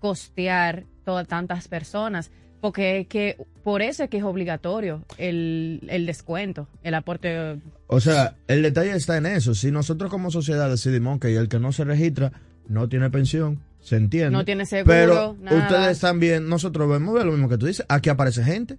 [0.00, 2.30] costear todas tantas personas
[2.64, 7.60] Porque es que por eso es que es obligatorio el, el descuento, el aporte.
[7.88, 9.54] O sea, el detalle está en eso.
[9.54, 12.32] Si nosotros como sociedad decidimos que el que no se registra
[12.66, 14.30] no tiene pensión, se entiende.
[14.30, 15.58] No tiene seguro, Pero nada.
[15.58, 17.84] ustedes también, nosotros vemos lo mismo que tú dices.
[17.90, 18.78] Aquí aparece gente.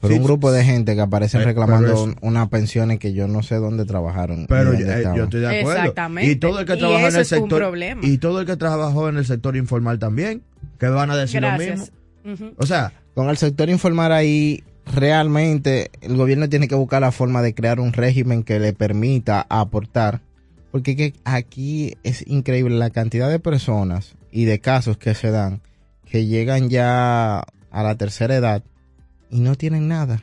[0.00, 3.42] Pero Sí, un grupo de gente que aparecen Eh, reclamando unas pensiones que yo no
[3.42, 4.46] sé dónde trabajaron.
[4.48, 5.80] Pero dónde eh, yo estoy de acuerdo.
[5.80, 6.30] Exactamente.
[6.30, 9.16] Y todo el que Y trabaja en el sector y todo el que trabajó en
[9.16, 10.44] el sector informal también,
[10.78, 11.86] que van a decir lo mismo.
[12.58, 17.42] O sea, Con el sector informal ahí, realmente el gobierno tiene que buscar la forma
[17.42, 20.20] de crear un régimen que le permita aportar.
[20.70, 25.62] Porque que aquí es increíble la cantidad de personas y de casos que se dan
[26.04, 28.62] que llegan ya a la tercera edad
[29.30, 30.22] y no tienen nada.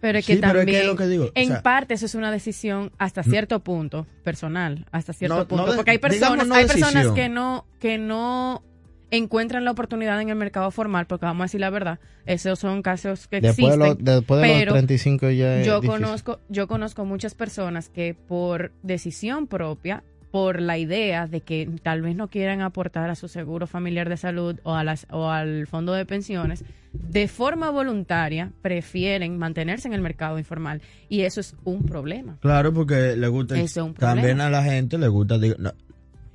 [0.00, 1.62] Pero es Sí, que pero es que también, es lo que digo, o en sea-
[1.62, 5.70] parte, eso es una decisión hasta cierto punto, personal, hasta cierto No, no punto.
[5.72, 8.62] de- porque hay personas, no hay personas que no, que no
[9.10, 12.82] encuentran la oportunidad en el mercado formal, porque vamos a decir la verdad, esos son
[12.82, 14.06] casos que Después de, existen.
[14.06, 16.00] los, después de pero los 35 ya es yo difícil.
[16.02, 22.02] conozco, yo conozco muchas personas que por decisión propia, por la idea de que tal
[22.02, 25.66] vez no quieran aportar a su seguro familiar de salud o a las o al
[25.66, 31.56] fondo de pensiones, de forma voluntaria prefieren mantenerse en el mercado informal y eso es
[31.64, 32.36] un problema.
[32.40, 33.56] claro, porque le gusta.
[33.56, 34.14] Eso es un problema.
[34.20, 35.36] también a la gente le gusta.
[35.38, 35.72] digo, no,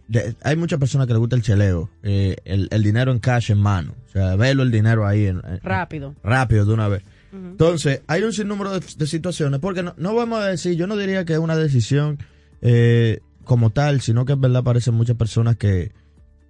[0.08, 3.52] de- hay muchas personas que le gusta el cheleo, eh, el, el dinero en cash
[3.52, 3.96] en mano.
[4.08, 6.16] O sea, verlo el dinero ahí en, en- Rápido.
[6.24, 7.04] rápido de una vez.
[7.34, 10.96] Entonces, hay un sinnúmero de, de situaciones, porque no, no vamos a decir, yo no
[10.96, 12.18] diría que es una decisión
[12.62, 15.92] eh, como tal, sino que en verdad aparecen muchas personas que,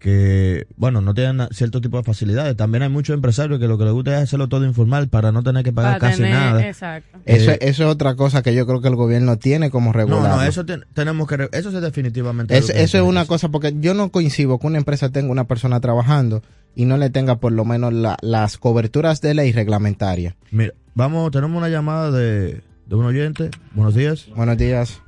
[0.05, 2.55] que, bueno, no tienen cierto tipo de facilidades.
[2.55, 5.41] También hay muchos empresarios que lo que les gusta es hacerlo todo informal para no
[5.41, 6.67] tener que pagar Para casi tener- nada.
[6.67, 7.17] exacto.
[7.25, 9.93] Eso, Eh, eso es otra cosa que yo creo que el gobierno tiene como no,
[9.93, 10.35] regular.
[10.35, 12.55] no, eso ten- tenemos que, eso es definitivamente.
[12.55, 15.31] Es- algo que eso es una cosa, porque yo no coincido que una empresa tenga
[15.31, 16.43] una persona trabajando
[16.75, 20.35] y no le tenga por lo menos la- las coberturas de ley reglamentarias.
[20.51, 23.49] Mira, vamos, tenemos una llamada de, de un oyente.
[23.73, 24.27] Buenos días.
[24.35, 25.01] Buenos días.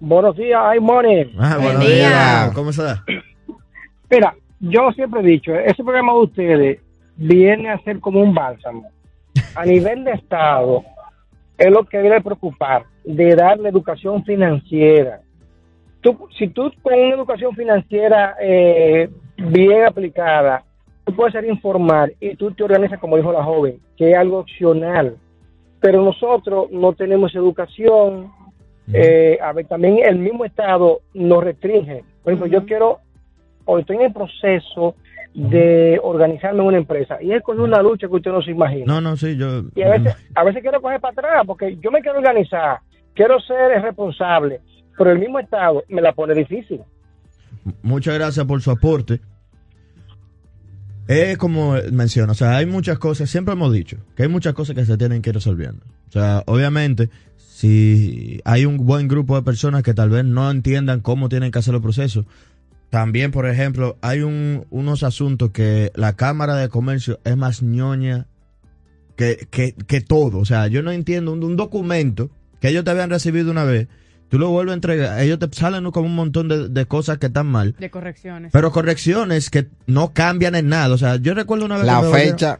[0.00, 1.32] Buenos días, hay money.
[1.38, 2.50] Ah, buenos días.
[2.52, 3.02] ¿Cómo se da?
[4.12, 6.80] Mira, yo siempre he dicho, ese programa de ustedes
[7.16, 8.86] viene a ser como un bálsamo.
[9.54, 10.84] A nivel de Estado,
[11.56, 15.22] es lo que debe preocupar, de darle educación financiera.
[16.02, 20.62] Tú, si tú con una educación financiera eh, bien aplicada,
[21.04, 24.40] tú puedes ser informal y tú te organizas, como dijo la joven, que es algo
[24.40, 25.16] opcional.
[25.80, 28.30] Pero nosotros no tenemos educación.
[28.92, 32.04] eh, a ver, también el mismo Estado nos restringe.
[32.22, 32.98] Por ejemplo, yo quiero,
[33.64, 34.94] o estoy en el proceso
[35.34, 38.84] de organizarme en una empresa y es con una lucha que usted no se imagina.
[38.86, 39.62] No, no, sí, yo.
[39.74, 42.80] Y a veces, a veces quiero coger para atrás porque yo me quiero organizar,
[43.14, 44.60] quiero ser responsable,
[44.96, 46.80] pero el mismo Estado me la pone difícil.
[47.82, 49.20] Muchas gracias por su aporte.
[51.08, 54.76] Es como menciona, o sea, hay muchas cosas, siempre hemos dicho, que hay muchas cosas
[54.76, 55.84] que se tienen que ir resolviendo.
[56.08, 61.00] O sea, obviamente, si hay un buen grupo de personas que tal vez no entiendan
[61.00, 62.26] cómo tienen que hacer los procesos,
[62.92, 68.26] también, por ejemplo, hay un, unos asuntos que la Cámara de Comercio es más ñoña
[69.16, 70.38] que, que, que todo.
[70.40, 72.28] O sea, yo no entiendo un, un documento
[72.60, 73.88] que ellos te habían recibido una vez,
[74.28, 77.28] tú lo vuelves a entregar, ellos te salen como un montón de, de cosas que
[77.28, 77.74] están mal.
[77.78, 78.52] De correcciones.
[78.52, 80.94] Pero correcciones que no cambian en nada.
[80.94, 82.58] O sea, yo recuerdo una vez La que me volvieron- fecha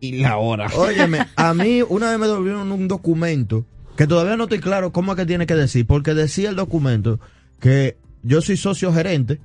[0.00, 0.66] y la hora.
[0.76, 3.64] Óyeme, a mí una vez me devolvieron un documento
[3.96, 7.20] que todavía no estoy claro cómo es que tiene que decir, porque decía el documento
[7.60, 9.38] que yo soy socio gerente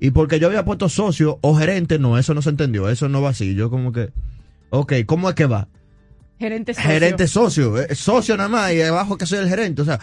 [0.00, 3.22] y porque yo había puesto socio o gerente, no, eso no se entendió, eso no
[3.22, 3.54] va así.
[3.54, 4.10] Yo como que,
[4.70, 5.68] ok, ¿cómo es que va?
[6.38, 6.90] Gerente socio.
[6.90, 9.98] Gerente socio, eh, socio nada más y abajo que soy el gerente, o sea,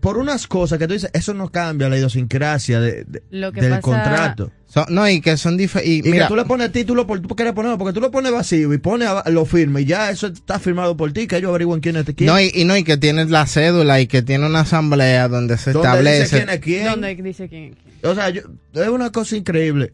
[0.00, 3.60] por unas cosas que tú dices, eso no cambia la idiosincrasia de- de- Lo que
[3.60, 4.50] del pasa- contrato.
[4.66, 6.06] So- no, y que son diferentes.
[6.06, 8.32] Y Mira, que tú le pones título por tú quieres ponerlo, porque tú lo pones
[8.32, 11.50] vacío y pones a- lo firme y ya eso está firmado por ti, que ellos
[11.50, 12.26] averigüen quién es quién.
[12.28, 15.58] no, y, y no, y que tienes la cédula y que tiene una asamblea donde
[15.58, 16.36] se Donde dice establece.
[16.38, 16.84] quién es quién.
[16.86, 17.76] ¿Dónde dice quién?
[18.04, 18.42] O sea, yo-
[18.74, 19.92] es una cosa increíble.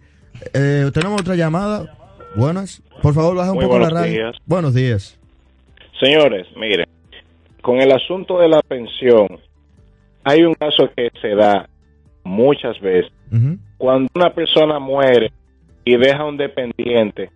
[0.54, 1.96] Eh, tenemos otra llamada.
[2.34, 2.82] Buenas.
[3.02, 4.12] Por favor, baja un Muy poco la buenos radio.
[4.12, 4.36] días.
[4.46, 5.18] Buenos días.
[6.00, 6.86] Señores, miren,
[7.62, 9.26] con el asunto de la pensión,
[10.24, 11.68] hay un caso que se da
[12.24, 13.10] muchas veces.
[13.78, 15.32] Cuando una persona muere
[15.84, 17.30] y deja un dependiente,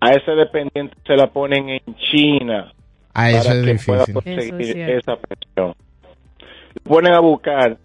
[0.00, 1.80] a ese dependiente se la ponen en
[2.10, 2.72] China
[3.14, 3.86] Ah, eso para es que difícil.
[3.86, 5.74] pueda es conseguir esa pensión.
[6.74, 7.76] Le ponen a buscar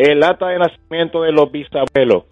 [0.00, 2.24] el acta de nacimiento de los bisabuelos.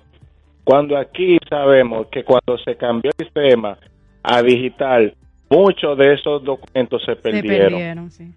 [0.65, 3.79] Cuando aquí sabemos que cuando se cambió el sistema
[4.23, 5.15] a digital,
[5.49, 7.73] muchos de esos documentos se Se perdieron.
[7.73, 8.33] perdieron, sí.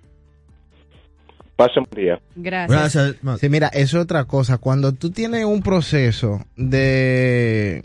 [1.56, 2.20] Pasen un día.
[2.36, 3.16] Gracias.
[3.40, 4.58] Sí, mira, eso es otra cosa.
[4.58, 7.84] Cuando tú tienes un proceso de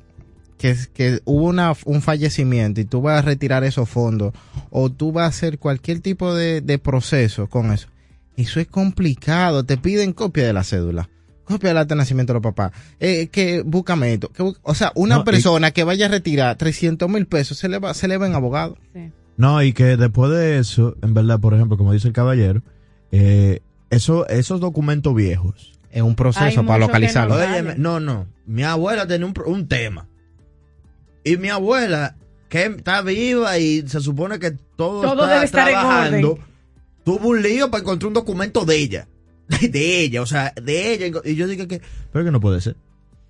[0.59, 4.33] que, que hubo una, un fallecimiento y tú vas a retirar esos fondos
[4.71, 7.89] o tú vas a hacer cualquier tipo de, de proceso con eso,
[8.37, 9.65] eso es complicado.
[9.65, 11.09] Te piden copia de la cédula.
[11.47, 12.73] Copia del acta de nacimiento de los papás.
[13.01, 14.29] Eh, que búscame esto.
[14.31, 17.69] Que, o sea, una No, y- persona que vaya a retirar 300 mil pesos se
[17.69, 18.77] le va, se le va en abogado.
[19.39, 22.63] No, y que después de eso, en verdad, por ejemplo, como dice el caballero,
[23.13, 25.73] eh, eso, esos documentos viejos.
[25.91, 27.37] Es un proceso para mucho localizarlo.
[27.39, 28.27] que no no, no.
[28.45, 30.09] Mi abuela tenía un, tema.
[31.25, 32.17] Y mi abuela,
[32.49, 36.45] que está viva y se supone que todo, Todo está debe estar en trabajando, orden.
[37.05, 39.09] tuvo un lío para encontrar un documento de ella.
[39.71, 41.21] De ella, o sea, de ella.
[41.25, 41.81] Y yo dije que,
[42.13, 42.77] pero que no puede ser.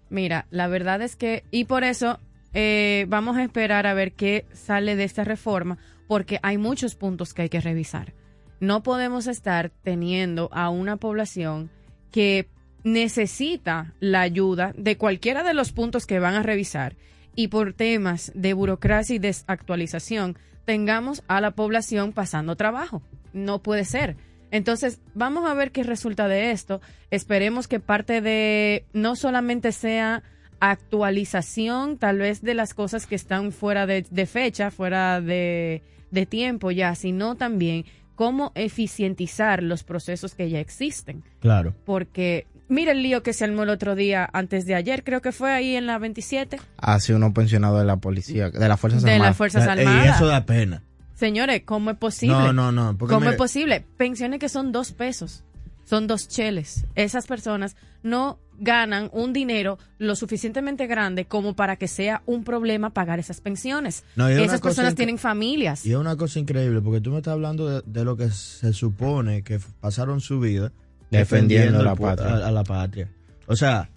[0.08, 2.20] Mira, la verdad es que, y por eso
[2.54, 7.34] eh, vamos a esperar a ver qué sale de esta reforma, porque hay muchos puntos
[7.34, 8.14] que hay que revisar.
[8.60, 11.70] No podemos estar teniendo a una población
[12.10, 12.48] que
[12.82, 16.96] necesita la ayuda de cualquiera de los puntos que van a revisar
[17.34, 23.02] y por temas de burocracia y desactualización tengamos a la población pasando trabajo.
[23.32, 24.16] No puede ser.
[24.56, 26.80] Entonces, vamos a ver qué resulta de esto.
[27.10, 30.22] Esperemos que parte de no solamente sea
[30.60, 36.26] actualización, tal vez de las cosas que están fuera de, de fecha, fuera de, de
[36.26, 37.84] tiempo ya, sino también
[38.14, 41.22] cómo eficientizar los procesos que ya existen.
[41.40, 41.74] Claro.
[41.84, 45.32] Porque mira el lío que se armó el otro día, antes de ayer, creo que
[45.32, 49.12] fue ahí en la 27, Hace unos pensionados de la policía, de las Fuerzas de
[49.12, 49.30] Armadas.
[49.30, 50.06] las Fuerzas Armadas.
[50.06, 50.82] Y eso da pena.
[51.16, 52.36] Señores, ¿cómo es posible?
[52.36, 53.84] No, no, no, porque ¿Cómo mire- es posible?
[53.96, 55.42] Pensiones que son dos pesos,
[55.84, 56.84] son dos cheles.
[56.94, 62.90] Esas personas no ganan un dinero lo suficientemente grande como para que sea un problema
[62.90, 64.04] pagar esas pensiones.
[64.14, 65.84] No, Esas personas tienen familias.
[65.84, 68.72] Y es una cosa increíble, porque tú me estás hablando de, de lo que se
[68.72, 70.70] supone que pasaron su vida
[71.10, 72.34] Defendiendo la al pu- patria.
[72.36, 73.08] A, a la patria.
[73.46, 73.88] O sea,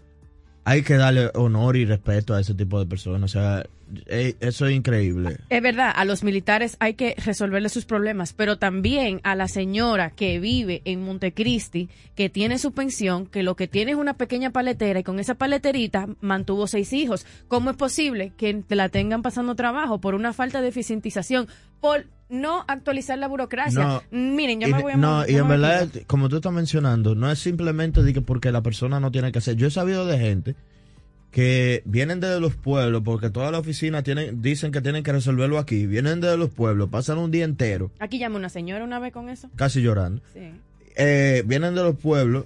[0.69, 3.35] hay que darle honor y respeto a ese tipo de personas.
[3.35, 3.65] O sea,
[4.05, 5.37] eso es increíble.
[5.49, 10.11] Es verdad, a los militares hay que resolverle sus problemas, pero también a la señora
[10.11, 14.51] que vive en Montecristi, que tiene su pensión, que lo que tiene es una pequeña
[14.51, 17.25] paletera y con esa paleterita mantuvo seis hijos.
[17.47, 21.47] ¿Cómo es posible que la tengan pasando trabajo por una falta de eficientización,
[21.81, 23.83] por no actualizar la burocracia?
[23.83, 27.15] No, Miren, yo y, me voy a no, y en verdad, como tú estás mencionando,
[27.15, 29.55] no es simplemente de que porque la persona no tiene que hacer.
[29.55, 30.55] Yo he sabido de gente
[31.31, 35.59] que vienen desde los pueblos, porque todas las oficinas tienen, dicen que tienen que resolverlo
[35.59, 39.13] aquí, vienen desde los pueblos, pasan un día entero, Aquí llama una señora una vez
[39.13, 39.49] con eso.
[39.55, 40.21] casi llorando.
[40.33, 40.51] Sí.
[40.95, 42.45] eh, vienen de los pueblos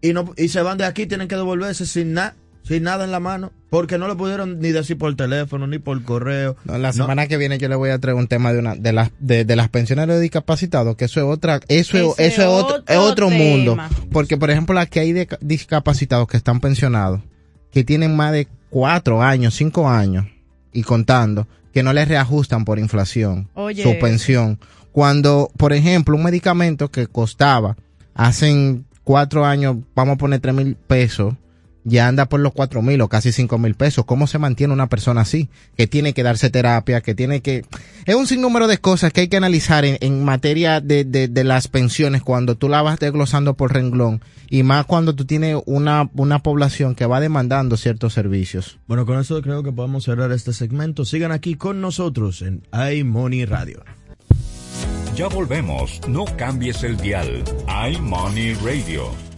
[0.00, 2.34] y no y se van de aquí, tienen que devolverse sin nada,
[2.66, 6.02] sin nada en la mano, porque no lo pudieron ni decir por teléfono ni por
[6.02, 6.56] correo.
[6.64, 8.92] No, la semana que viene yo le voy a traer un tema de una de
[8.92, 12.42] las de, de las pensiones de los discapacitados, que eso es otra, eso es, eso
[12.42, 13.76] es otro, otro es otro mundo.
[14.10, 17.20] Porque por ejemplo aquí hay de- discapacitados que están pensionados,
[17.70, 20.26] que tienen más de cuatro años, cinco años
[20.72, 23.82] y contando, que no les reajustan por inflación Oye.
[23.82, 24.58] su pensión.
[24.92, 27.76] Cuando, por ejemplo, un medicamento que costaba
[28.14, 31.34] hace cuatro años, vamos a poner tres mil pesos,
[31.84, 34.04] ya anda por los cuatro mil o casi cinco mil pesos.
[34.04, 35.48] ¿Cómo se mantiene una persona así?
[35.76, 37.64] Que tiene que darse terapia, que tiene que...
[38.06, 41.44] Es un sinnúmero de cosas que hay que analizar en, en materia de, de, de
[41.44, 46.10] las pensiones cuando tú la vas desglosando por renglón y más cuando tú tienes una,
[46.14, 48.78] una población que va demandando ciertos servicios.
[48.86, 51.04] Bueno, con eso creo que podemos cerrar este segmento.
[51.04, 53.84] Sigan aquí con nosotros en iMoney Radio.
[55.16, 56.00] Ya volvemos.
[56.08, 57.44] No cambies el dial.
[57.88, 59.33] iMoney Radio.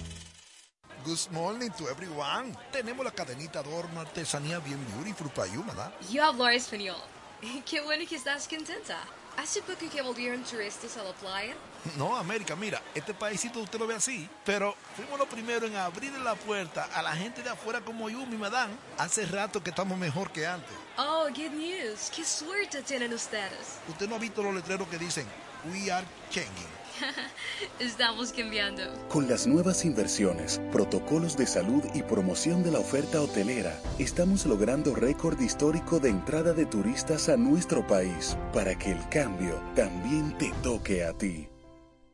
[1.07, 2.53] Good morning to everyone.
[2.73, 5.93] Tenemos la cadenita Adorno Artesanía bien beautiful para you, ¿verdad?
[6.11, 6.97] Yo hablo español.
[7.65, 8.99] Qué bueno que estás contenta.
[9.37, 11.55] ¿Hace poco que volvieron turistas a la playa?
[11.97, 16.11] No, América, mira, este paísito usted lo ve así, pero fuimos los primeros en abrir
[16.15, 18.75] la puerta a la gente de afuera como yo, mi madame.
[18.99, 20.73] Hace rato que estamos mejor que antes.
[20.99, 22.11] Oh, good news.
[22.11, 23.79] Qué suerte tienen ustedes.
[23.89, 25.25] Usted no ha visto los letreros que dicen,
[25.71, 26.76] We are changing.
[27.81, 28.83] Estamos cambiando.
[29.09, 34.95] Con las nuevas inversiones, protocolos de salud y promoción de la oferta hotelera, estamos logrando
[34.95, 40.53] récord histórico de entrada de turistas a nuestro país para que el cambio también te
[40.63, 41.49] toque a ti.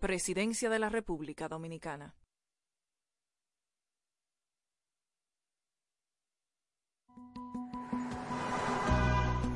[0.00, 2.16] Presidencia de la República Dominicana.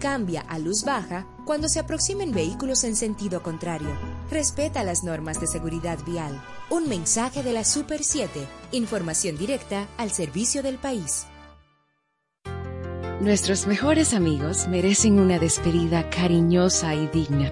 [0.01, 3.89] Cambia a luz baja cuando se aproximen vehículos en sentido contrario.
[4.31, 6.43] Respeta las normas de seguridad vial.
[6.69, 8.45] Un mensaje de la Super 7.
[8.73, 11.27] Información directa al servicio del país.
[13.21, 17.51] Nuestros mejores amigos merecen una despedida cariñosa y digna.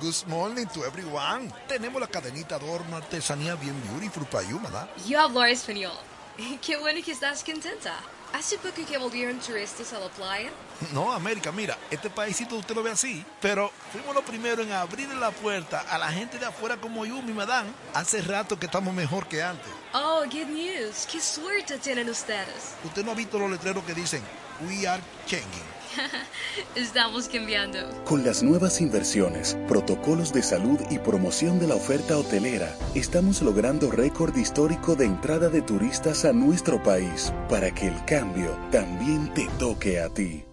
[0.00, 1.48] Good morning to everyone.
[1.68, 4.88] Tenemos la cadenita de horno artesanía bien beautiful para you, ¿verdad?
[5.06, 5.92] Yo hablo español.
[6.60, 7.94] Qué bueno que estás contenta.
[8.32, 10.50] ¿Hace poco que volvieron turistas a la playa?
[10.92, 15.14] No, América, mira, este paísito usted lo ve así, pero fuimos los primeros en abrirle
[15.16, 17.70] la puerta a la gente de afuera como yo, mi madame.
[17.94, 19.68] Hace rato que estamos mejor que antes.
[19.92, 21.06] Oh, good news.
[21.10, 22.74] Qué suerte tienen ustedes.
[22.84, 24.22] Usted no ha visto los letreros que dicen,
[24.66, 25.71] We are changing.
[26.76, 27.78] Estamos cambiando.
[28.04, 33.90] Con las nuevas inversiones, protocolos de salud y promoción de la oferta hotelera, estamos logrando
[33.90, 39.48] récord histórico de entrada de turistas a nuestro país para que el cambio también te
[39.58, 40.44] toque a ti.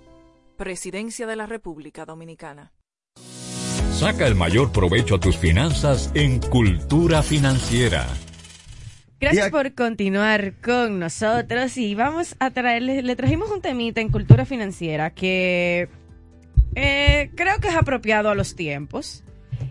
[0.58, 2.74] Presidencia de la República Dominicana.
[3.94, 8.08] Saca el mayor provecho a tus finanzas en Cultura Financiera.
[9.20, 14.45] Gracias por continuar con nosotros y vamos a traerle, le trajimos un temita en cultura
[14.45, 15.89] financiera que
[16.76, 19.24] eh, creo que es apropiado a los tiempos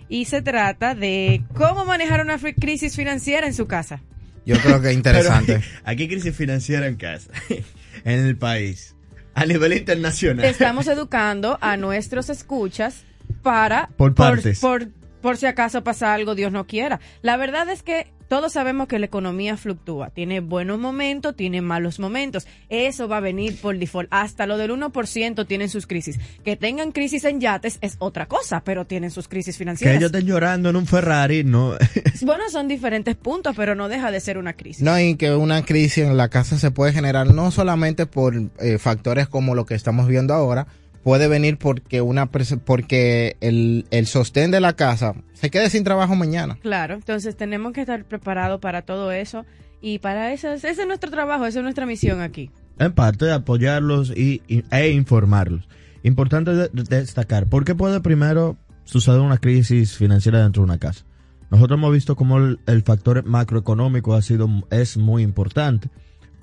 [0.09, 4.03] y se trata de cómo manejar una crisis financiera en su casa.
[4.45, 5.61] Yo creo que es interesante.
[5.61, 7.31] Pero, aquí hay crisis financiera en casa,
[8.05, 8.97] en el país,
[9.35, 10.45] a nivel internacional.
[10.45, 13.03] Estamos educando a nuestros escuchas
[13.43, 14.61] para Por partes.
[14.61, 14.93] por, por
[15.37, 17.01] si acaso pasa algo, Dios no quiera.
[17.23, 20.11] La verdad es que todos sabemos que la economía fluctúa.
[20.11, 22.47] Tiene buenos momentos, tiene malos momentos.
[22.69, 24.09] Eso va a venir por default.
[24.11, 26.19] Hasta lo del 1% tienen sus crisis.
[26.45, 29.97] Que tengan crisis en yates es otra cosa, pero tienen sus crisis Que financieras.
[29.97, 31.73] ellos estén llorando en un Ferrari, no.
[32.23, 34.83] Bueno, son diferentes puntos, pero no deja de ser una crisis.
[34.83, 38.77] No, y que una crisis en la casa se puede generar no solamente por eh,
[38.79, 40.67] factores como lo que estamos viendo ahora,
[41.09, 46.15] puede venir porque una porque el, el sostén de la casa se quede sin trabajo
[46.15, 46.59] mañana.
[46.61, 49.47] Claro, entonces tenemos que estar preparados para todo eso
[49.81, 52.51] y para eso, ese es nuestro trabajo, esa es nuestra misión aquí.
[52.79, 55.67] en parte de apoyarlos y, y- e informarlos.
[56.03, 60.79] Importante de- de- destacar, ¿por qué puede primero suceder una crisis financiera dentro de una
[60.79, 61.07] casa?
[61.51, 65.89] Nosotros hemos visto cómo el, el factor macroeconómico ha sido, es muy importante,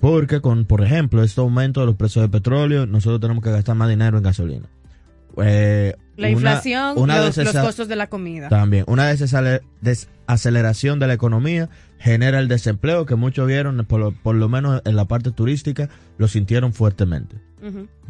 [0.00, 3.74] porque con, por ejemplo, este aumento de los precios de petróleo, nosotros tenemos que gastar
[3.76, 4.66] más dinero en gasolina.
[5.42, 8.48] Eh, La una- inflación, una los, los costos de la comida.
[8.48, 9.06] también, una
[9.82, 11.68] desaceleración de la economía
[11.98, 15.88] genera el desempleo que muchos vieron, por lo, por lo menos en la parte turística,
[16.18, 17.36] lo sintieron fuertemente.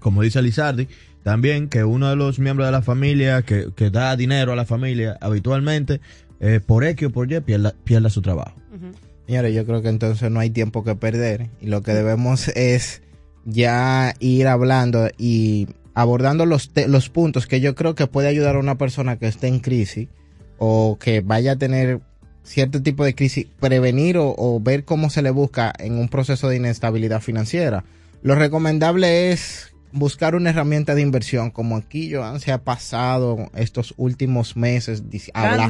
[0.01, 0.87] Como dice Lizardi,
[1.23, 4.65] también que uno de los miembros de la familia que, que da dinero a la
[4.67, 6.01] familia habitualmente,
[6.41, 8.55] eh, por X o por Y, pierda, pierda su trabajo.
[9.27, 13.03] Señores, yo creo que entonces no hay tiempo que perder y lo que debemos es
[13.45, 18.61] ya ir hablando y abordando los, los puntos que yo creo que puede ayudar a
[18.61, 20.09] una persona que esté en crisis
[20.59, 22.01] o que vaya a tener
[22.45, 26.49] cierto tipo de crisis, prevenir o, o ver cómo se le busca en un proceso
[26.49, 27.85] de inestabilidad financiera.
[28.23, 33.95] Lo recomendable es buscar una herramienta de inversión, como aquí Joan se ha pasado estos
[33.97, 35.65] últimos meses habla-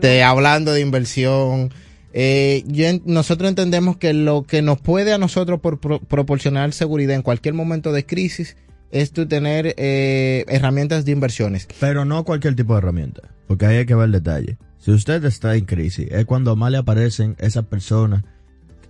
[0.00, 1.72] de- hablando de inversión.
[2.12, 7.14] Eh, yo nosotros entendemos que lo que nos puede a nosotros por, pro- proporcionar seguridad
[7.16, 8.56] en cualquier momento de crisis
[8.90, 11.68] es tú tener eh, herramientas de inversiones.
[11.80, 14.56] Pero no cualquier tipo de herramienta, porque ahí hay que ver el detalle.
[14.78, 18.22] Si usted está en crisis, es cuando más le aparecen esas personas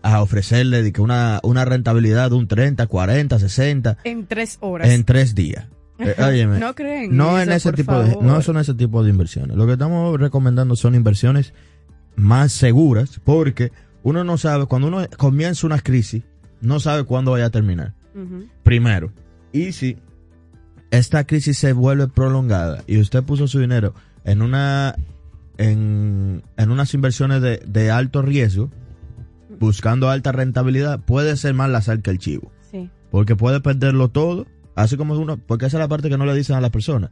[0.03, 4.89] a ofrecerle de que una, una rentabilidad de un 30, 40, 60 En tres horas.
[4.91, 5.67] en tres días.
[6.01, 9.11] Eh, óyeme, No creen No eso, en ese tipo de, no son ese tipo de
[9.11, 9.57] inversiones.
[9.57, 11.53] Lo que estamos recomendando son inversiones
[12.19, 16.25] más seguras, porque uno no sabe, cuando uno comienza una crisis,
[16.61, 17.95] no sabe cuándo vaya a terminar.
[18.65, 19.13] Primero.
[19.53, 19.97] Y si
[20.91, 23.95] esta crisis se vuelve prolongada y usted puso su dinero
[24.25, 24.97] en una
[25.57, 28.71] en, en unas inversiones de, de alto riesgo,
[29.61, 32.51] buscando alta rentabilidad, puede ser más la sal que el chivo.
[32.71, 32.91] Sí.
[33.11, 36.35] Porque puede perderlo todo, así como uno, porque esa es la parte que no le
[36.35, 37.11] dicen a las personas.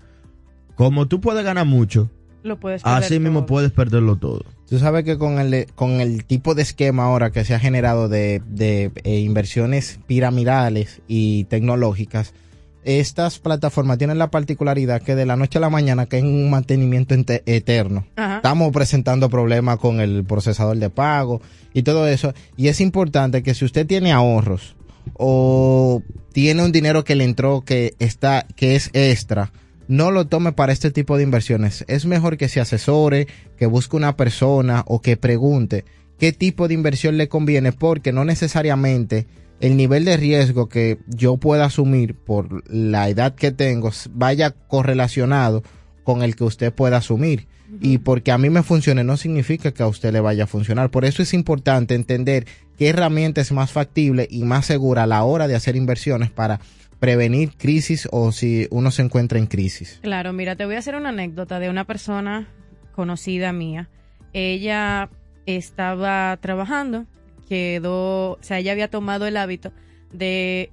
[0.74, 2.11] Como tú puedes ganar mucho,
[2.42, 4.44] Lo puedes así mismo puedes perderlo todo.
[4.68, 8.08] Tú sabes que con el, con el tipo de esquema ahora que se ha generado
[8.08, 12.34] de, de, eh, inversiones piramidales y tecnológicas,
[12.82, 16.50] estas plataformas tienen la particularidad que de la noche a la mañana que es un
[16.50, 17.14] mantenimiento
[17.46, 18.06] eterno.
[18.16, 18.36] Ajá.
[18.36, 21.40] Estamos presentando problemas con el procesador de pago
[21.72, 22.34] y todo eso.
[22.56, 24.76] Y es importante que si usted tiene ahorros
[25.14, 26.02] o
[26.32, 29.52] tiene un dinero que le entró que está, que es extra,
[29.89, 31.84] no lo tome para este tipo de inversiones.
[31.89, 35.84] Es mejor que se asesore, que busque una persona o que pregunte
[36.18, 39.26] qué tipo de inversión le conviene, porque no necesariamente
[39.61, 45.62] el nivel de riesgo que yo pueda asumir por la edad que tengo vaya correlacionado
[46.05, 47.49] con el que usted pueda asumir.
[47.80, 50.91] Y porque a mí me funcione no significa que a usted le vaya a funcionar.
[50.91, 52.47] Por eso es importante entender
[52.78, 56.61] qué herramienta es más factible y más segura a la hora de hacer inversiones para
[56.99, 59.99] prevenir crisis o si uno se encuentra en crisis.
[60.03, 62.49] Claro, mira, te voy a hacer una anécdota de una persona
[62.92, 63.88] conocida mía.
[64.32, 65.11] Ella
[65.47, 67.07] estaba trabajando,
[67.49, 69.72] quedó, o sea, ella había tomado el hábito
[70.12, 70.70] de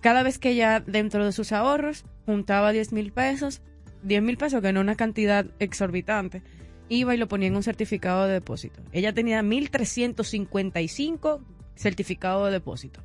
[0.00, 3.62] cada vez que ella dentro de sus ahorros juntaba 10 mil pesos,
[4.02, 6.42] 10 mil pesos, que no una cantidad exorbitante,
[6.88, 8.80] iba y lo ponía en un certificado de depósito.
[8.92, 11.40] Ella tenía 1.355
[11.74, 13.00] certificados de depósito.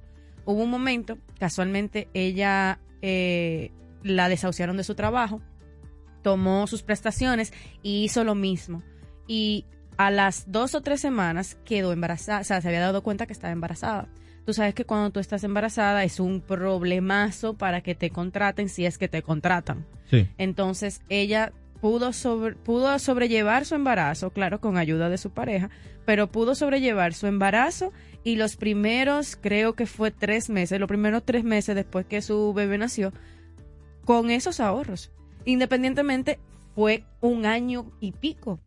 [0.48, 3.72] Hubo un momento, casualmente, ella eh,
[4.02, 5.42] la desahuciaron de su trabajo,
[6.22, 7.52] tomó sus prestaciones
[7.84, 8.82] y hizo lo mismo.
[9.28, 9.66] Y
[9.98, 13.34] a las dos o tres semanas quedó embarazada, o sea, se había dado cuenta que
[13.34, 14.08] estaba embarazada.
[14.46, 18.86] Tú sabes que cuando tú estás embarazada es un problemazo para que te contraten si
[18.86, 19.86] es que te contratan.
[20.10, 20.30] Sí.
[20.38, 21.52] Entonces ella
[21.82, 22.12] pudo,
[22.64, 25.70] pudo sobrellevar su embarazo, claro, con ayuda de su pareja,
[26.06, 27.92] pero pudo sobrellevar su embarazo
[28.24, 32.54] y los primeros, creo que fue tres meses, los primeros tres meses después que su
[32.54, 33.14] bebé nació,
[34.06, 35.12] con esos ahorros.
[35.46, 36.40] Independientemente,
[36.76, 38.60] fue un año y pico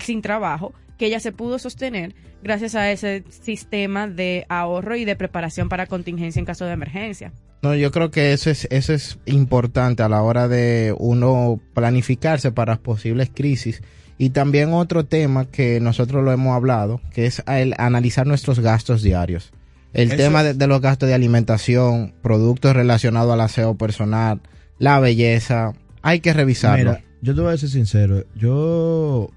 [0.00, 5.16] sin trabajo que ella se pudo sostener gracias a ese sistema de ahorro y de
[5.16, 7.32] preparación para contingencia en caso de emergencia.
[7.64, 12.52] No, yo creo que eso es, eso es importante a la hora de uno planificarse
[12.52, 13.82] para posibles crisis.
[14.18, 19.02] Y también otro tema que nosotros lo hemos hablado, que es el analizar nuestros gastos
[19.02, 19.50] diarios.
[19.92, 24.40] El Eso- tema de, de los gastos de alimentación, productos relacionados al aseo personal,
[24.78, 26.90] la belleza, hay que revisarlo.
[26.92, 28.24] Mira, yo te voy a ser sincero.
[28.36, 29.30] Yo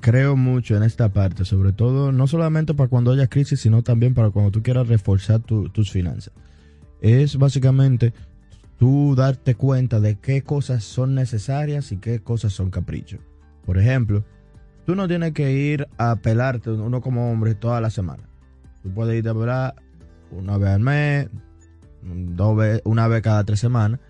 [0.00, 4.12] creo mucho en esta parte, sobre todo no solamente para cuando haya crisis, sino también
[4.14, 6.32] para cuando tú quieras reforzar tu- tus finanzas.
[7.04, 8.14] Es básicamente
[8.78, 13.20] tú darte cuenta de qué cosas son necesarias y qué cosas son caprichos.
[13.66, 14.24] Por ejemplo,
[14.86, 18.22] tú no tienes que ir a pelarte uno como hombre toda la semana.
[18.82, 19.74] Tú puedes ir a pelar
[20.30, 21.28] una vez al mes,
[22.02, 24.00] dos ve- una vez cada tres semanas,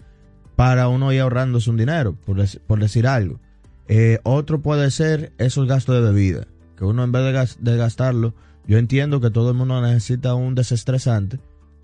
[0.55, 2.37] para uno ir ahorrándose un dinero, por,
[2.69, 3.41] por decir algo.
[3.89, 7.25] Eh, otro puede ser esos gastos de bebida, que uno en vez
[7.59, 8.35] de, de gastarlo,
[8.69, 11.41] yo entiendo que todo el mundo necesita un desestresante,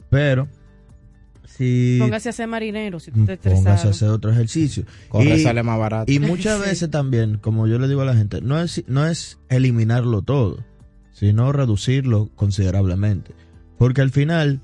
[0.08, 0.46] pero
[2.01, 4.84] Póngase a ser marinero si tú te póngase a hacer otro ejercicio.
[5.09, 6.11] Correr sale más barato.
[6.11, 9.38] Y muchas veces también, como yo le digo a la gente, no es, no es
[9.48, 10.64] eliminarlo todo,
[11.12, 13.32] sino reducirlo considerablemente.
[13.78, 14.61] Porque al final,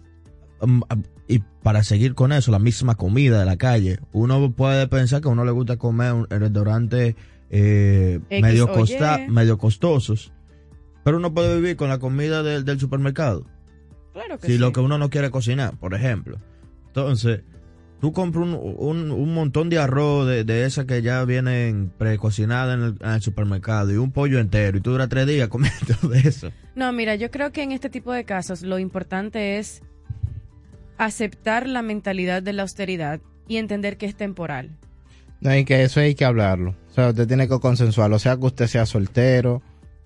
[0.60, 4.86] um, um, y para seguir con eso, la misma comida de la calle, uno puede
[4.88, 7.14] pensar que a uno le gusta comer un- en restaurantes
[7.50, 9.30] eh, medio, costa, Y.
[9.30, 10.32] medio costosos,
[11.04, 13.44] pero uno puede vivir con la comida del- del supermercado
[14.12, 14.58] Claro que si sí.
[14.58, 16.38] lo que uno no quiere cocinar, por ejemplo.
[16.96, 17.42] Entonces,
[18.00, 22.74] tú compras un, un, un montón de arroz de, de esas que ya vienen precocinadas
[22.78, 25.94] en el, en el supermercado y un pollo entero y tú duras tres días comiendo
[26.08, 26.50] de eso.
[26.74, 29.82] No, mira, yo creo que en este tipo de casos lo importante es
[30.96, 34.70] aceptar la mentalidad de la austeridad y entender que es temporal.
[35.42, 36.74] No, y que eso hay que hablarlo.
[36.90, 38.16] O sea, usted tiene que consensuarlo.
[38.16, 39.60] O sea, que usted sea soltero,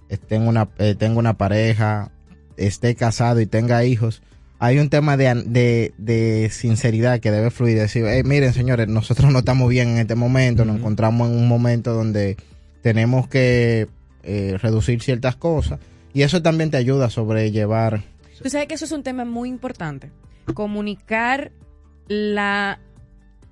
[0.08, 2.10] esté en una, eh, tenga una pareja,
[2.56, 4.22] esté casado y tenga hijos.
[4.62, 7.78] Hay un tema de, de, de sinceridad que debe fluir.
[7.78, 10.66] Decir, "Eh, miren, señores, nosotros no estamos bien en este momento.
[10.66, 12.36] Nos encontramos en un momento donde
[12.82, 13.88] tenemos que
[14.22, 15.80] eh, reducir ciertas cosas.
[16.12, 18.02] Y eso también te ayuda a sobrellevar.
[18.42, 20.10] Tú sabes que eso es un tema muy importante.
[20.52, 21.52] Comunicar
[22.08, 22.80] la,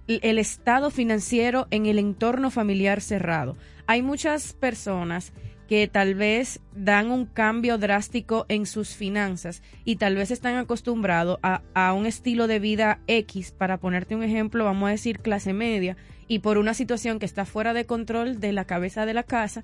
[0.08, 3.56] el estado financiero en el entorno familiar cerrado.
[3.86, 5.32] Hay muchas personas
[5.68, 11.38] que tal vez dan un cambio drástico en sus finanzas y tal vez están acostumbrados
[11.42, 15.52] a, a un estilo de vida X, para ponerte un ejemplo, vamos a decir clase
[15.52, 15.96] media,
[16.26, 19.62] y por una situación que está fuera de control de la cabeza de la casa,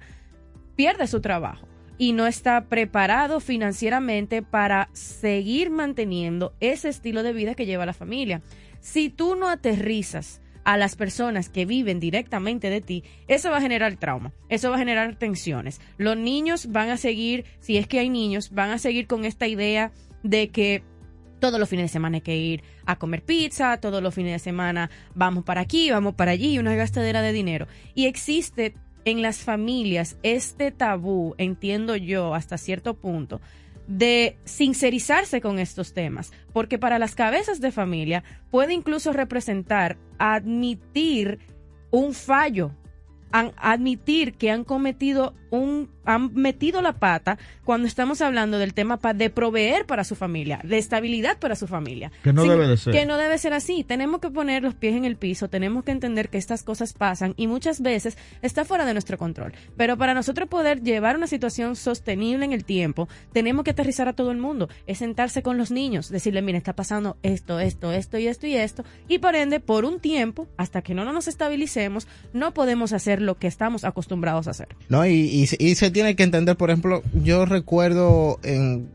[0.76, 7.54] pierde su trabajo y no está preparado financieramente para seguir manteniendo ese estilo de vida
[7.54, 8.42] que lleva la familia.
[8.80, 13.62] Si tú no aterrizas a las personas que viven directamente de ti, eso va a
[13.62, 15.80] generar trauma, eso va a generar tensiones.
[15.98, 19.46] Los niños van a seguir, si es que hay niños, van a seguir con esta
[19.46, 19.92] idea
[20.22, 20.82] de que
[21.38, 24.38] todos los fines de semana hay que ir a comer pizza, todos los fines de
[24.38, 27.66] semana vamos para aquí, vamos para allí, una gastadera de dinero.
[27.94, 33.42] Y existe en las familias este tabú, entiendo yo hasta cierto punto,
[33.86, 41.38] de sincerizarse con estos temas, porque para las cabezas de familia puede incluso representar admitir
[41.90, 42.70] un fallo,
[43.32, 49.14] admitir que han cometido un, han metido la pata cuando estamos hablando del tema pa-
[49.14, 52.10] de proveer para su familia, de estabilidad para su familia.
[52.22, 52.92] Que no debe de ser.
[52.92, 53.84] Que no debe ser así.
[53.84, 57.34] Tenemos que poner los pies en el piso, tenemos que entender que estas cosas pasan
[57.36, 59.52] y muchas veces está fuera de nuestro control.
[59.76, 64.12] Pero para nosotros poder llevar una situación sostenible en el tiempo, tenemos que aterrizar a
[64.12, 68.18] todo el mundo, es sentarse con los niños, decirle, mira, está pasando esto, esto, esto
[68.18, 72.06] y esto y esto, y por ende, por un tiempo, hasta que no nos estabilicemos,
[72.32, 74.68] no podemos hacer lo que estamos acostumbrados a hacer.
[74.88, 78.90] No, y, y, se- y se tiene que entender, por ejemplo, yo recuerdo en,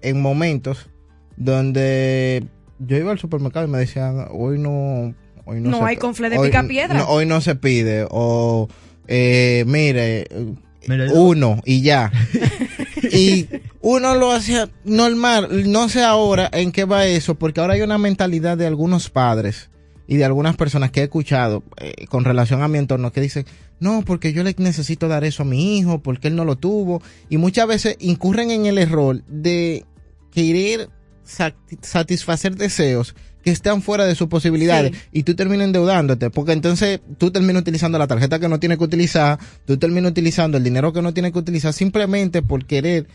[0.00, 0.88] en momentos
[1.36, 2.44] donde
[2.80, 5.14] yo iba al supermercado y me decían, hoy no...
[5.44, 6.98] Hoy no, No se- hay confle de hoy- picapiedra.
[6.98, 8.68] no, hoy no se pide, o
[9.08, 10.26] eh, mire,
[10.86, 12.12] yo- uno y ya.
[13.10, 13.48] y
[13.80, 15.70] uno lo hace normal.
[15.70, 19.68] No sé ahora en qué va eso, porque ahora hay una mentalidad de algunos padres
[20.06, 23.44] y de algunas personas que he escuchado eh, con relación a mi entorno que dicen,
[23.82, 27.02] no, porque yo le necesito dar eso a mi hijo, porque él no lo tuvo.
[27.28, 29.84] Y muchas veces incurren en el error de
[30.30, 30.88] querer
[31.26, 33.14] sat- satisfacer deseos
[33.44, 34.98] que están fuera de sus posibilidades Sí.
[35.12, 38.84] y tú terminas endeudándote, porque entonces tú terminas utilizando la tarjeta que no tienes que
[38.84, 43.08] utilizar, tú terminas utilizando el dinero que no tienes que utilizar simplemente por querer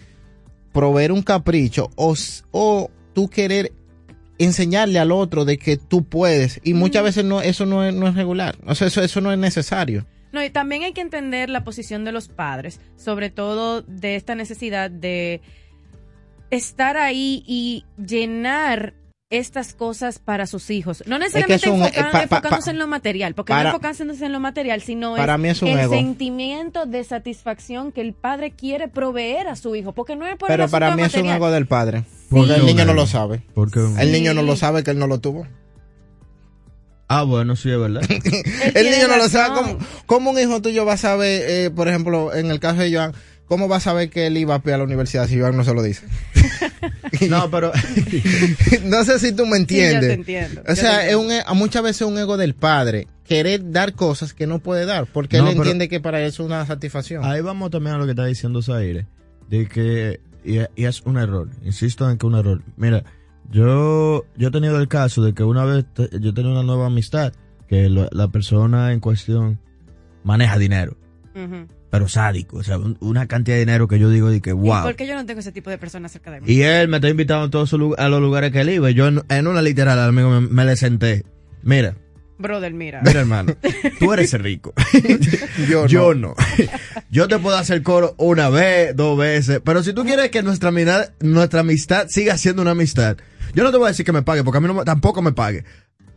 [0.73, 2.13] proveer un capricho o,
[2.51, 3.71] o tú querer
[4.37, 8.07] enseñarle al otro de que tú puedes y muchas veces no eso no es, no
[8.07, 10.05] es regular, o sea, eso, eso no es necesario.
[10.37, 14.35] No, y también hay que entender la posición de los padres, sobre todo de esta
[14.35, 15.41] necesidad de
[16.51, 18.93] estar ahí y llenar
[19.29, 21.03] estas cosas para sus hijos.
[21.07, 23.63] No necesariamente es un- enfocan- eh, pa- pa- enfocándose pa- en lo material, porque para-
[23.63, 25.93] no enfocándose en lo material, sino para es mí es un el ego.
[25.95, 30.49] sentimiento de satisfacción que el padre quiere proveer a su hijo, porque no es por
[30.51, 33.05] el Pero para mí es un ego del padre, ¿Por porque el niño no lo
[33.07, 33.41] sabe.
[33.53, 35.45] Porque El niño no lo sabe que él no lo tuvo.
[37.09, 38.01] Ah, bueno, sí, es verdad.
[38.75, 39.55] El niño no lo sabe.
[39.55, 42.93] ¿Cómo, cómo un hijo tuyo va a saber, eh, por ejemplo, en el caso de
[42.93, 43.13] Joan,
[43.47, 45.63] cómo va a saber que él iba a pie a la universidad si Joan no
[45.63, 46.05] se lo dice?
[47.29, 47.71] no, pero...
[48.83, 50.01] no sé si tú me entiendes.
[50.07, 52.53] te entiendo, O yo sea, te es un, e- muchas veces es un ego del
[52.55, 56.19] padre querer dar cosas que no puede dar, porque No, él pero- entiende que para
[56.19, 57.23] él es una satisfacción.
[57.25, 59.05] Ahí vamos también a lo que está diciendo Zaire,
[59.49, 62.61] de que y, y es un error, insisto en que es un error.
[62.77, 63.03] Mira,
[63.51, 66.87] yo yo he tenido el caso de que una vez te- yo tenía una nueva
[66.87, 67.33] amistad
[67.67, 69.59] que lo- la persona en cuestión
[70.23, 70.97] maneja dinero,
[71.89, 74.53] pero sádico, o sea, un- una cantidad de dinero que yo digo de que ¿Y
[74.53, 74.83] wow.
[74.83, 76.51] por qué yo no tengo ese tipo de personas cerca de mí?
[76.51, 78.89] Y él me está invitando a todos a los lugares que él iba.
[78.91, 81.23] y Yo en, en una literal, amigo, me, me le senté.
[81.63, 81.95] Mira,
[82.39, 83.01] Brother, mira.
[83.03, 83.55] mira hermano,
[83.99, 84.73] tú eres el rico.
[85.69, 85.87] Yo no.
[85.87, 86.35] Yo no.
[87.09, 90.69] Yo te puedo hacer coro una vez, dos veces, pero si tú quieres que nuestra
[90.69, 93.17] amistad, nuestra amistad siga siendo una amistad,
[93.55, 95.21] yo no te voy a decir que me pague, porque a mí no, me- tampoco
[95.21, 95.63] me pague.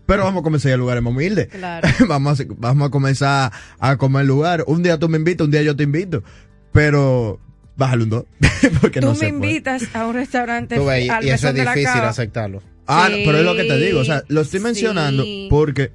[0.06, 1.46] Pero vamos a comenzar a ir a lugares más humildes.
[1.48, 1.88] Claro.
[2.08, 4.64] vamos, a, vamos a comenzar a comer lugar.
[4.66, 6.24] Un día tú me invitas, un día yo te invito.
[6.72, 7.38] Pero
[7.76, 8.24] bájale un dos.
[8.80, 9.34] porque Tú no me se puede.
[9.52, 12.62] invitas a un restaurante Tú ves, y- al y eso es difícil aceptarlo.
[12.86, 15.46] Ah, Sí, pero es lo que te digo, o sea, lo estoy mencionando sí.
[15.48, 15.92] porque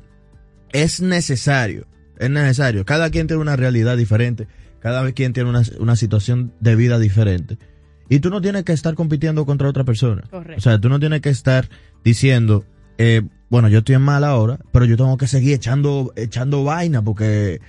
[0.72, 1.88] es necesario,
[2.20, 2.86] es necesario.
[2.86, 4.48] Cada quien tiene una realidad diferente,
[4.80, 7.58] cada quien tiene una, una situación de vida diferente.
[8.10, 10.24] Y tú no tienes que estar compitiendo contra otra persona.
[10.30, 10.58] Correcto.
[10.58, 11.70] O sea, tú no tienes que estar
[12.04, 12.64] diciendo,
[13.00, 17.02] eh, bueno, yo estoy en mal ahora, pero yo tengo que seguir echando, echando vaina
[17.02, 17.60] porque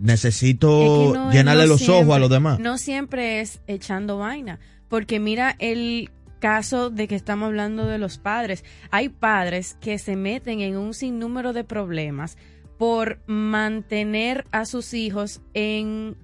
[0.00, 2.58] necesito Es que no- llenarle no los ojos a los demás.
[2.60, 8.18] No siempre es echando vaina, porque mira el caso de que estamos hablando de los
[8.18, 8.64] padres.
[8.90, 12.36] Hay padres que se meten en un sinnúmero de problemas
[12.78, 16.16] por mantener a sus hijos en,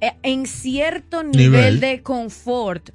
[0.00, 1.80] eh, en cierto nivel, Nivel.
[1.80, 2.90] de confort.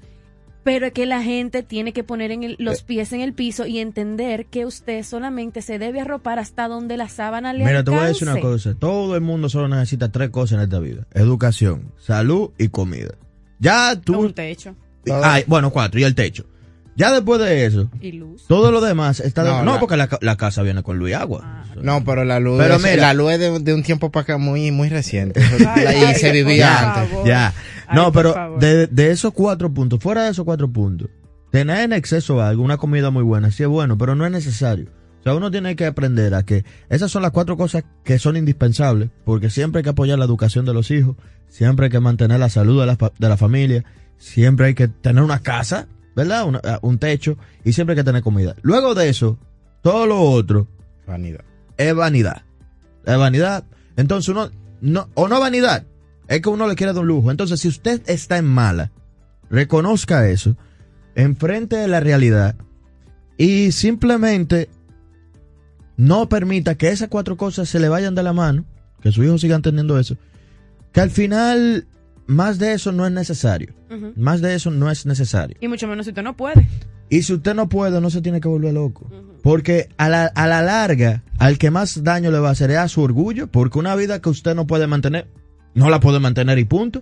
[0.63, 3.65] Pero es que la gente tiene que poner en el- los pies en el piso
[3.65, 7.91] y entender que usted solamente se debe arropar hasta donde la sábana le Mira, te
[7.91, 8.75] voy a decir una cosa.
[8.75, 11.07] Todo el mundo solo necesita tres cosas en esta vida.
[11.13, 13.15] Educación, salud y comida.
[13.59, 14.19] Ya tú...
[14.19, 14.75] Un techo.
[15.23, 15.99] Ay, bueno, cuatro.
[15.99, 16.45] Y el techo.
[16.95, 18.43] Ya después de eso, Y luz.
[18.47, 19.43] todo lo demás está...
[19.45, 21.41] No, No, la- porque la, la casa viene con luz y agua.
[21.45, 21.63] Ah.
[21.81, 24.23] No, pero la luz, Pero es, mira- la luz es de, de un tiempo para
[24.23, 25.41] acá muy, muy reciente.
[25.77, 26.97] Ay, se vivía favor.
[27.03, 27.25] antes.
[27.25, 27.53] Ya.
[27.93, 31.07] No, pero de, de esos cuatro puntos, fuera de esos cuatro puntos,
[31.51, 34.87] tener en exceso algo, una comida muy buena, sí es bueno, pero no es necesario.
[35.21, 38.35] O sea, uno tiene que aprender a que esas son las cuatro cosas que son
[38.35, 41.15] indispensables, porque siempre hay que apoyar la educación de los hijos,
[41.47, 43.85] siempre hay que mantener la salud de la, de la familia,
[44.19, 46.45] siempre hay que tener una casa, ¿verdad?
[46.45, 48.55] Una- ah, un techo, y siempre hay que tener comida.
[48.61, 49.39] Luego de eso,
[49.81, 50.67] todo lo otro
[51.07, 51.43] Vanidad.
[51.77, 52.43] es vanidad.
[53.05, 53.63] Es vanidad.
[53.97, 54.51] Entonces uno,
[54.81, 55.85] no, o no vanidad,
[56.27, 57.31] es que uno le quiere dar un lujo.
[57.31, 58.91] Entonces, si usted está en mala,
[59.49, 60.55] reconozca eso,
[61.15, 62.55] enfrente de la realidad
[63.37, 64.69] y simplemente
[65.97, 68.65] no permita que esas cuatro cosas se le vayan de la mano
[69.01, 70.17] que sus hijos sigan teniendo eso,
[70.91, 71.87] que al final
[72.29, 73.73] más de eso no es necesario.
[74.15, 75.57] Más de eso no es necesario.
[75.59, 76.67] Y mucho menos si usted no puede.
[77.09, 79.09] Y si usted no puede, no se tiene que volver loco.
[79.41, 82.77] Porque a la, a la larga, al que más daño le va a hacer es
[82.77, 85.27] a su orgullo, porque una vida que usted no puede mantener,
[85.73, 87.01] no la puede mantener y punto.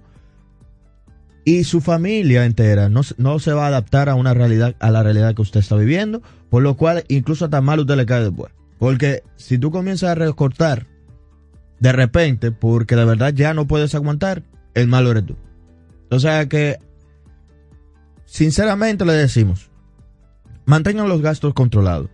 [1.43, 4.91] Y su familia entera no, se- no se va a adaptar a una realidad, a
[4.91, 8.23] la realidad que usted está viviendo, por lo cual incluso hasta mal usted le cae
[8.23, 8.51] después.
[8.79, 10.87] Porque si tú comienzas a recortar
[11.79, 14.43] de repente, porque de verdad ya no puedes aguantar,
[14.77, 15.35] el malo eres tú.
[16.11, 16.77] O sea que,
[18.25, 19.69] sinceramente le decimos,
[20.65, 22.09] mantengan los gastos controlados.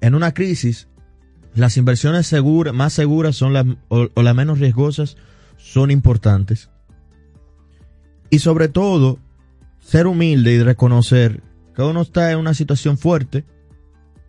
[0.00, 0.88] En una crisis,
[1.54, 5.16] las inversiones seguras, más seguras son las, o, o las menos riesgosas
[5.56, 6.70] son importantes.
[8.30, 9.18] Y sobre todo,
[9.80, 11.42] ser humilde y reconocer
[11.74, 13.44] que uno está en una situación fuerte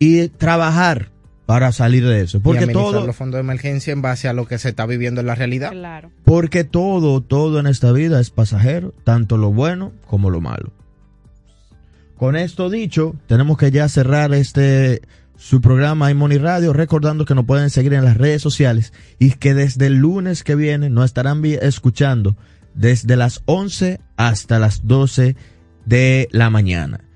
[0.00, 1.10] y trabajar
[1.48, 2.36] para salir de eso.
[2.36, 4.84] y Porque administrar todo, los fondos de emergencia en base a lo que se está
[4.84, 5.70] viviendo en la realidad.
[5.70, 6.10] Claro.
[6.22, 10.74] porque todo, todo en esta vida es pasajero, tanto lo bueno como lo malo.
[12.18, 15.00] Con esto dicho, tenemos que ya cerrar este
[15.38, 19.54] su programa iMoney Radio, recordando que nos pueden seguir en las redes sociales y que
[19.54, 22.36] desde el lunes que viene nos estarán escuchando
[22.74, 25.34] desde las 11 hasta las 12
[25.86, 27.07] de la mañana.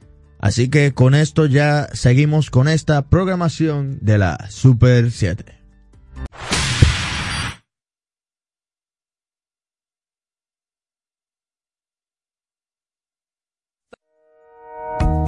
[0.43, 5.45] Así que con esto ya seguimos con esta programación de la Super 7.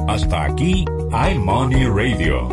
[0.08, 0.84] Hasta aquí
[1.32, 2.48] iMoney Radio.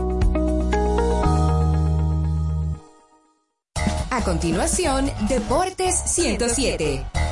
[4.12, 7.31] A continuación, Deportes 107.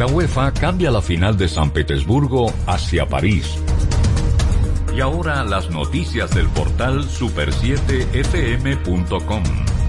[0.00, 3.58] La UEFA cambia la final de San Petersburgo hacia París.
[4.96, 9.42] Y ahora las noticias del portal super7fm.com.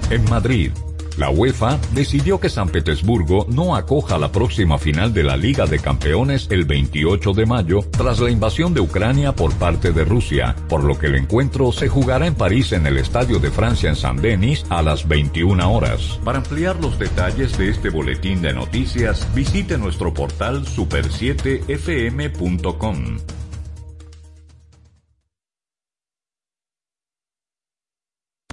[0.10, 0.74] En Madrid,
[1.22, 5.78] la UEFA decidió que San Petersburgo no acoja la próxima final de la Liga de
[5.78, 10.84] Campeones el 28 de mayo tras la invasión de Ucrania por parte de Rusia, por
[10.84, 14.18] lo que el encuentro se jugará en París en el Estadio de Francia en San
[14.18, 16.20] Denis a las 21 horas.
[16.26, 23.41] Para ampliar los detalles de este boletín de noticias, visite nuestro portal super7fm.com.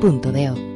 [0.00, 0.75] www.parquedelprado.com.do.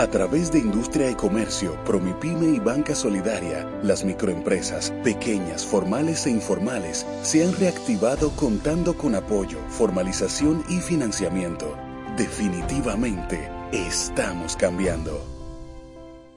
[0.00, 6.30] A través de Industria y Comercio, Promipyme y Banca Solidaria, las microempresas, pequeñas, formales e
[6.30, 11.76] informales, se han reactivado contando con apoyo, formalización y financiamiento.
[12.16, 15.22] Definitivamente, estamos cambiando.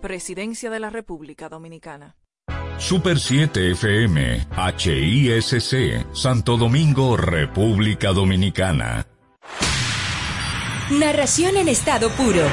[0.01, 2.17] Presidencia de la República Dominicana.
[2.77, 4.45] Super 7 FM,
[4.77, 9.07] HISC, Santo Domingo, República Dominicana.
[10.91, 12.43] Narración en estado puro.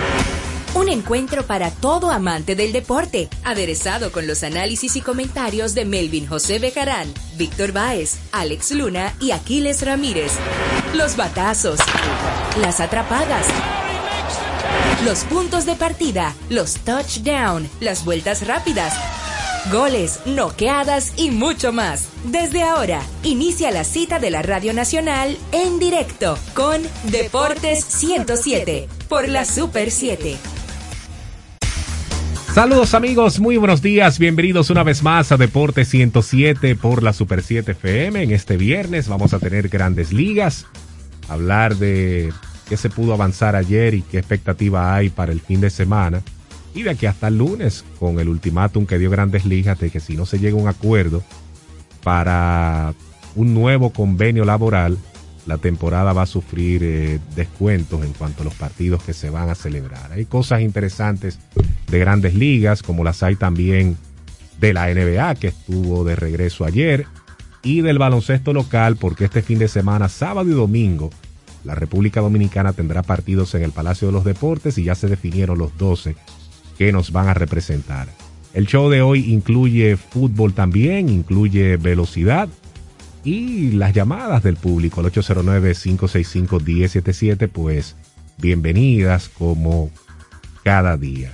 [0.72, 6.28] Un encuentro para todo amante del deporte, aderezado con los análisis y comentarios de Melvin
[6.28, 10.32] José Bejarán, Víctor Báez, Alex Luna y Aquiles Ramírez.
[10.94, 11.80] Los batazos,
[12.60, 13.46] las atrapadas,
[15.04, 18.94] los puntos de partida, los touchdown, las vueltas rápidas,
[19.72, 22.10] goles, noqueadas y mucho más.
[22.24, 29.28] Desde ahora, inicia la cita de la Radio Nacional en directo con Deportes 107 por
[29.28, 30.59] la Super 7.
[32.54, 37.44] Saludos amigos, muy buenos días, bienvenidos una vez más a Deporte 107 por la Super
[37.44, 38.24] 7 FM.
[38.24, 40.66] En este viernes vamos a tener grandes ligas,
[41.28, 42.32] hablar de
[42.68, 46.22] qué se pudo avanzar ayer y qué expectativa hay para el fin de semana.
[46.74, 50.00] Y de aquí hasta el lunes, con el ultimátum que dio grandes ligas de que
[50.00, 51.22] si no se llega a un acuerdo
[52.02, 52.94] para
[53.36, 54.98] un nuevo convenio laboral,
[55.46, 59.48] la temporada va a sufrir eh, descuentos en cuanto a los partidos que se van
[59.48, 60.12] a celebrar.
[60.12, 61.38] Hay cosas interesantes
[61.88, 63.96] de grandes ligas, como las hay también
[64.60, 67.06] de la NBA, que estuvo de regreso ayer,
[67.62, 71.10] y del baloncesto local, porque este fin de semana, sábado y domingo,
[71.64, 75.58] la República Dominicana tendrá partidos en el Palacio de los Deportes y ya se definieron
[75.58, 76.16] los 12
[76.78, 78.08] que nos van a representar.
[78.54, 82.48] El show de hoy incluye fútbol también, incluye velocidad,
[83.24, 87.96] y las llamadas del público al 809-565-1077, pues
[88.38, 89.90] bienvenidas como
[90.62, 91.32] cada día.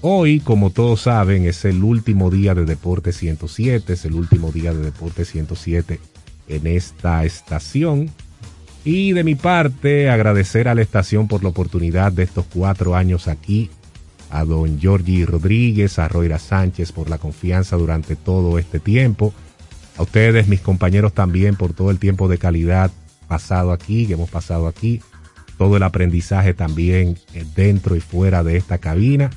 [0.00, 4.72] Hoy, como todos saben, es el último día de Deporte 107, es el último día
[4.72, 5.98] de Deporte 107
[6.48, 8.10] en esta estación.
[8.84, 13.26] Y de mi parte, agradecer a la estación por la oportunidad de estos cuatro años
[13.26, 13.70] aquí,
[14.30, 19.32] a don Georgie Rodríguez, a Roira Sánchez por la confianza durante todo este tiempo
[19.96, 22.90] a ustedes, mis compañeros también, por todo el tiempo de calidad
[23.28, 25.00] pasado aquí, que hemos pasado aquí,
[25.58, 29.30] todo el aprendizaje también eh, dentro y fuera de esta cabina.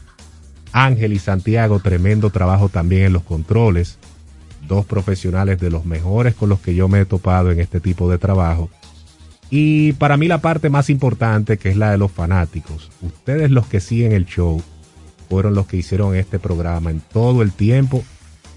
[0.72, 3.98] Ángel y Santiago, tremendo trabajo también en los controles,
[4.68, 8.10] dos profesionales de los mejores con los que yo me he topado en este tipo
[8.10, 8.70] de trabajo.
[9.50, 13.66] Y para mí la parte más importante, que es la de los fanáticos, ustedes los
[13.66, 14.62] que siguen el show,
[15.28, 18.04] fueron los que hicieron este programa en todo el tiempo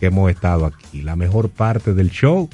[0.07, 1.03] hemos estado aquí.
[1.03, 2.49] La mejor parte del show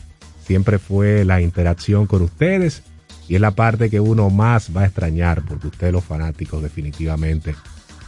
[0.45, 2.83] siempre fue la interacción con ustedes
[3.29, 7.55] y es la parte que uno más va a extrañar porque ustedes los fanáticos definitivamente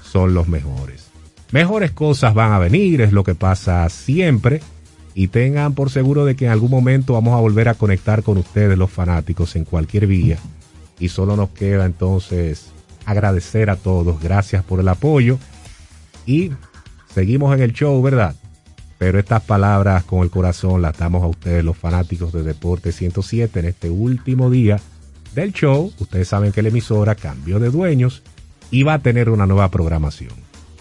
[0.03, 1.11] son los mejores.
[1.53, 4.62] Mejores cosas van a venir, es lo que pasa siempre
[5.14, 8.38] y tengan por seguro de que en algún momento vamos a volver a conectar con
[8.38, 10.38] ustedes los fanáticos en cualquier vía
[10.99, 12.70] y solo nos queda entonces
[13.05, 15.38] agradecer a todos, gracias por el apoyo
[16.26, 16.53] y
[17.12, 18.36] seguimos en el show, ¿verdad?
[19.01, 23.61] Pero estas palabras con el corazón las damos a ustedes, los fanáticos de Deporte 107,
[23.61, 24.78] en este último día
[25.34, 25.90] del show.
[25.98, 28.22] Ustedes saben que la emisora cambió de dueños
[28.70, 30.34] y va a tener una nueva programación.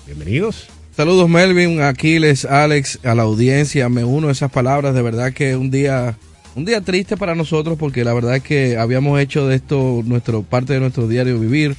[0.06, 0.68] Bienvenidos.
[0.98, 3.88] Saludos Melvin, Aquiles, Alex, a la audiencia.
[3.88, 4.94] Me uno a esas palabras.
[4.94, 6.18] De verdad que un día,
[6.58, 10.44] un día triste para nosotros porque la verdad es que habíamos hecho de esto nuestro
[10.44, 11.78] parte de nuestro diario vivir.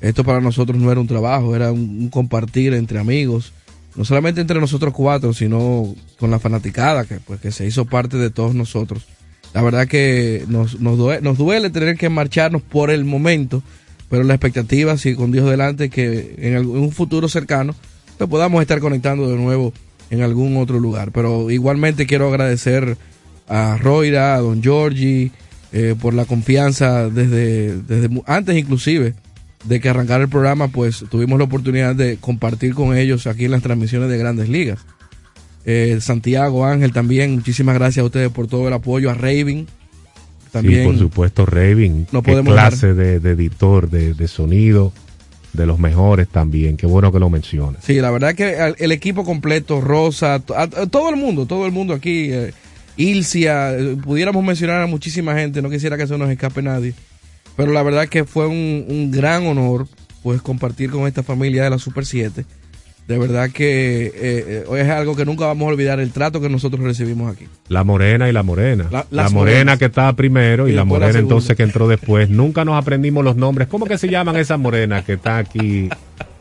[0.00, 3.52] Esto para nosotros no era un trabajo, era un compartir entre amigos
[3.94, 8.16] no solamente entre nosotros cuatro, sino con la fanaticada, que, pues, que se hizo parte
[8.16, 9.06] de todos nosotros.
[9.54, 13.62] La verdad que nos, nos, duele, tener que marcharnos por el momento,
[14.08, 17.74] pero la expectativa, si con Dios delante, que en, un futuro cercano
[18.16, 19.74] pues, podamos estar conectando de nuevo
[20.10, 21.12] en algún otro lugar.
[21.12, 22.96] Pero igualmente quiero agradecer
[23.48, 25.30] a Roira, a Don Giorgi,
[25.72, 29.14] eh, por la confianza desde, desde antes inclusive
[29.64, 33.52] de que arrancar el programa, pues tuvimos la oportunidad de compartir con ellos aquí en
[33.52, 34.80] las transmisiones de Grandes Ligas.
[35.64, 39.66] Eh, Santiago, Ángel también, muchísimas gracias a ustedes por todo el apoyo, a Raven.
[40.50, 42.06] También, sí, por supuesto, Raven.
[42.12, 44.92] No podemos clase de, editor de, sonido,
[45.52, 46.76] de los mejores también.
[46.76, 47.82] Qué bueno que lo mencionas.
[47.84, 52.32] Sí, la verdad que el, equipo completo, Rosa, todo el mundo, todo el mundo aquí,
[52.32, 52.52] eh,
[52.96, 56.92] Ilcia, eh, pudiéramos mencionar a muchísima gente, no quisiera que se nos escape nadie.
[57.56, 59.86] Pero la verdad que fue un, gran honor
[60.22, 62.44] pues compartir con esta familia de la Super 7.
[63.08, 66.40] De verdad que eh, eh, hoy es algo que nunca vamos a olvidar, el trato
[66.40, 67.48] que nosotros recibimos aquí.
[67.68, 68.88] La morena y la morena.
[69.10, 72.30] La, morena que estaba primero y, la morena entonces que entró después.
[72.30, 73.66] Nunca nos aprendimos los nombres.
[73.66, 75.88] ¿Cómo que se llaman esas morenas que están aquí,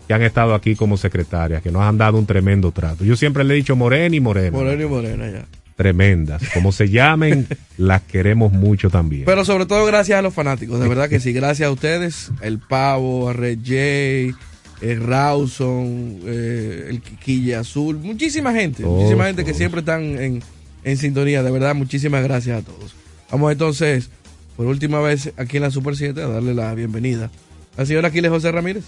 [0.07, 3.03] que han estado aquí como secretarias, que nos han dado un tremendo trato?
[3.03, 4.51] Yo siempre le he dicho morena y morena.
[4.51, 6.43] Morena y morena, ya tremendas.
[6.53, 9.25] Como se llamen, las queremos mucho también.
[9.25, 12.59] Pero sobre todo gracias a los fanáticos, de verdad que sí, gracias a ustedes, el
[12.59, 14.37] Pavo, a Red J,
[14.81, 20.43] el Rawson, eh, el Quiquilla Azul, muchísima gente, muchísima gente que siempre están en,
[20.83, 22.93] en sintonía, de verdad, muchísimas gracias a todos.
[23.31, 24.11] Vamos entonces,
[24.55, 27.31] por última vez aquí en la Super 7, a darle la bienvenida
[27.75, 28.83] al señor Aquiles José Ramírez.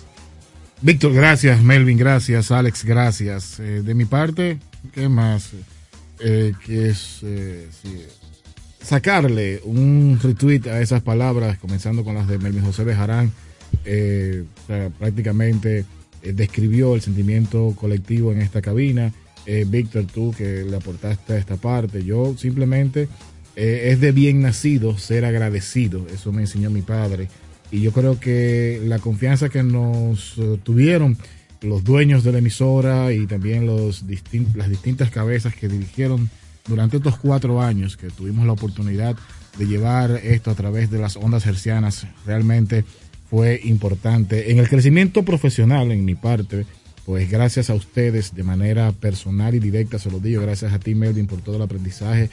[0.81, 1.63] Víctor, gracias.
[1.63, 2.51] Melvin, gracias.
[2.51, 3.59] Alex, gracias.
[3.59, 4.59] Eh, de mi parte,
[4.93, 5.53] ¿qué más?
[6.19, 7.67] Eh, que es eh,
[8.81, 13.31] sacarle un retweet a esas palabras, comenzando con las de Melvin José Bejarán,
[13.83, 14.43] eh,
[14.99, 15.85] prácticamente
[16.21, 19.11] describió el sentimiento colectivo en esta cabina.
[19.67, 23.09] Víctor, tú que le aportaste a esta parte, yo simplemente
[23.57, 27.27] es de bien nacido ser agradecido, eso me enseñó mi padre.
[27.69, 31.17] Y yo creo que la confianza que nos tuvieron
[31.63, 36.29] los dueños de la emisora y también los distin- las distintas cabezas que dirigieron
[36.67, 39.15] durante estos cuatro años que tuvimos la oportunidad
[39.57, 42.07] de llevar esto a través de las ondas hercianas.
[42.25, 42.85] Realmente
[43.29, 44.51] fue importante.
[44.51, 46.65] En el crecimiento profesional, en mi parte,
[47.05, 50.95] pues gracias a ustedes de manera personal y directa, se lo digo, gracias a ti,
[50.95, 52.29] Melvin, por todo el aprendizaje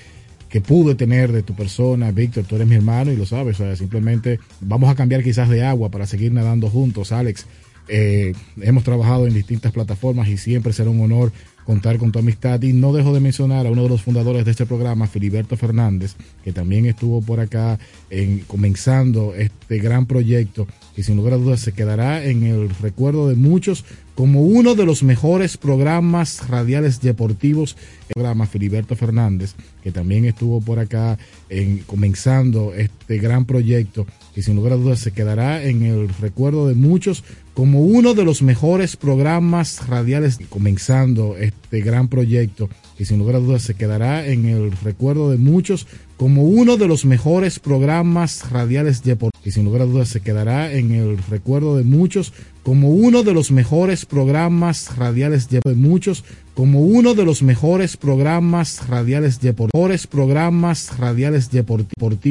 [0.49, 2.11] que pude tener de tu persona.
[2.11, 5.49] Víctor, tú eres mi hermano y lo sabes, o sea, simplemente vamos a cambiar quizás
[5.49, 7.47] de agua para seguir nadando juntos, Alex.
[7.91, 11.33] Eh, hemos trabajado en distintas plataformas y siempre será un honor
[11.65, 12.61] contar con tu amistad.
[12.63, 16.17] Y no dejo de mencionar a uno de los fundadores de este programa, Filiberto Fernández,
[16.43, 17.79] que también estuvo por acá
[18.11, 20.67] en, comenzando este gran proyecto
[20.97, 23.85] y sin lugar a dudas se quedará en el recuerdo de muchos
[24.15, 27.77] como uno de los mejores programas radiales deportivos.
[28.09, 31.19] El programa Filiberto Fernández, que también estuvo por acá
[31.49, 36.69] en, comenzando este gran proyecto y sin lugar a dudas se quedará en el recuerdo
[36.69, 37.23] de muchos
[37.55, 43.41] como uno de los mejores programas radiales comenzando este gran proyecto y sin lugar a
[43.41, 45.87] dudas se quedará en el recuerdo de muchos
[46.17, 50.71] como uno de los mejores programas radiales deportivos y sin lugar a dudas se quedará
[50.73, 52.33] en el recuerdo de muchos
[52.63, 56.25] como uno de los mejores programas radiales de muchos
[56.55, 62.19] como uno de los mejores programas radiales deportivos programas radiales deportivos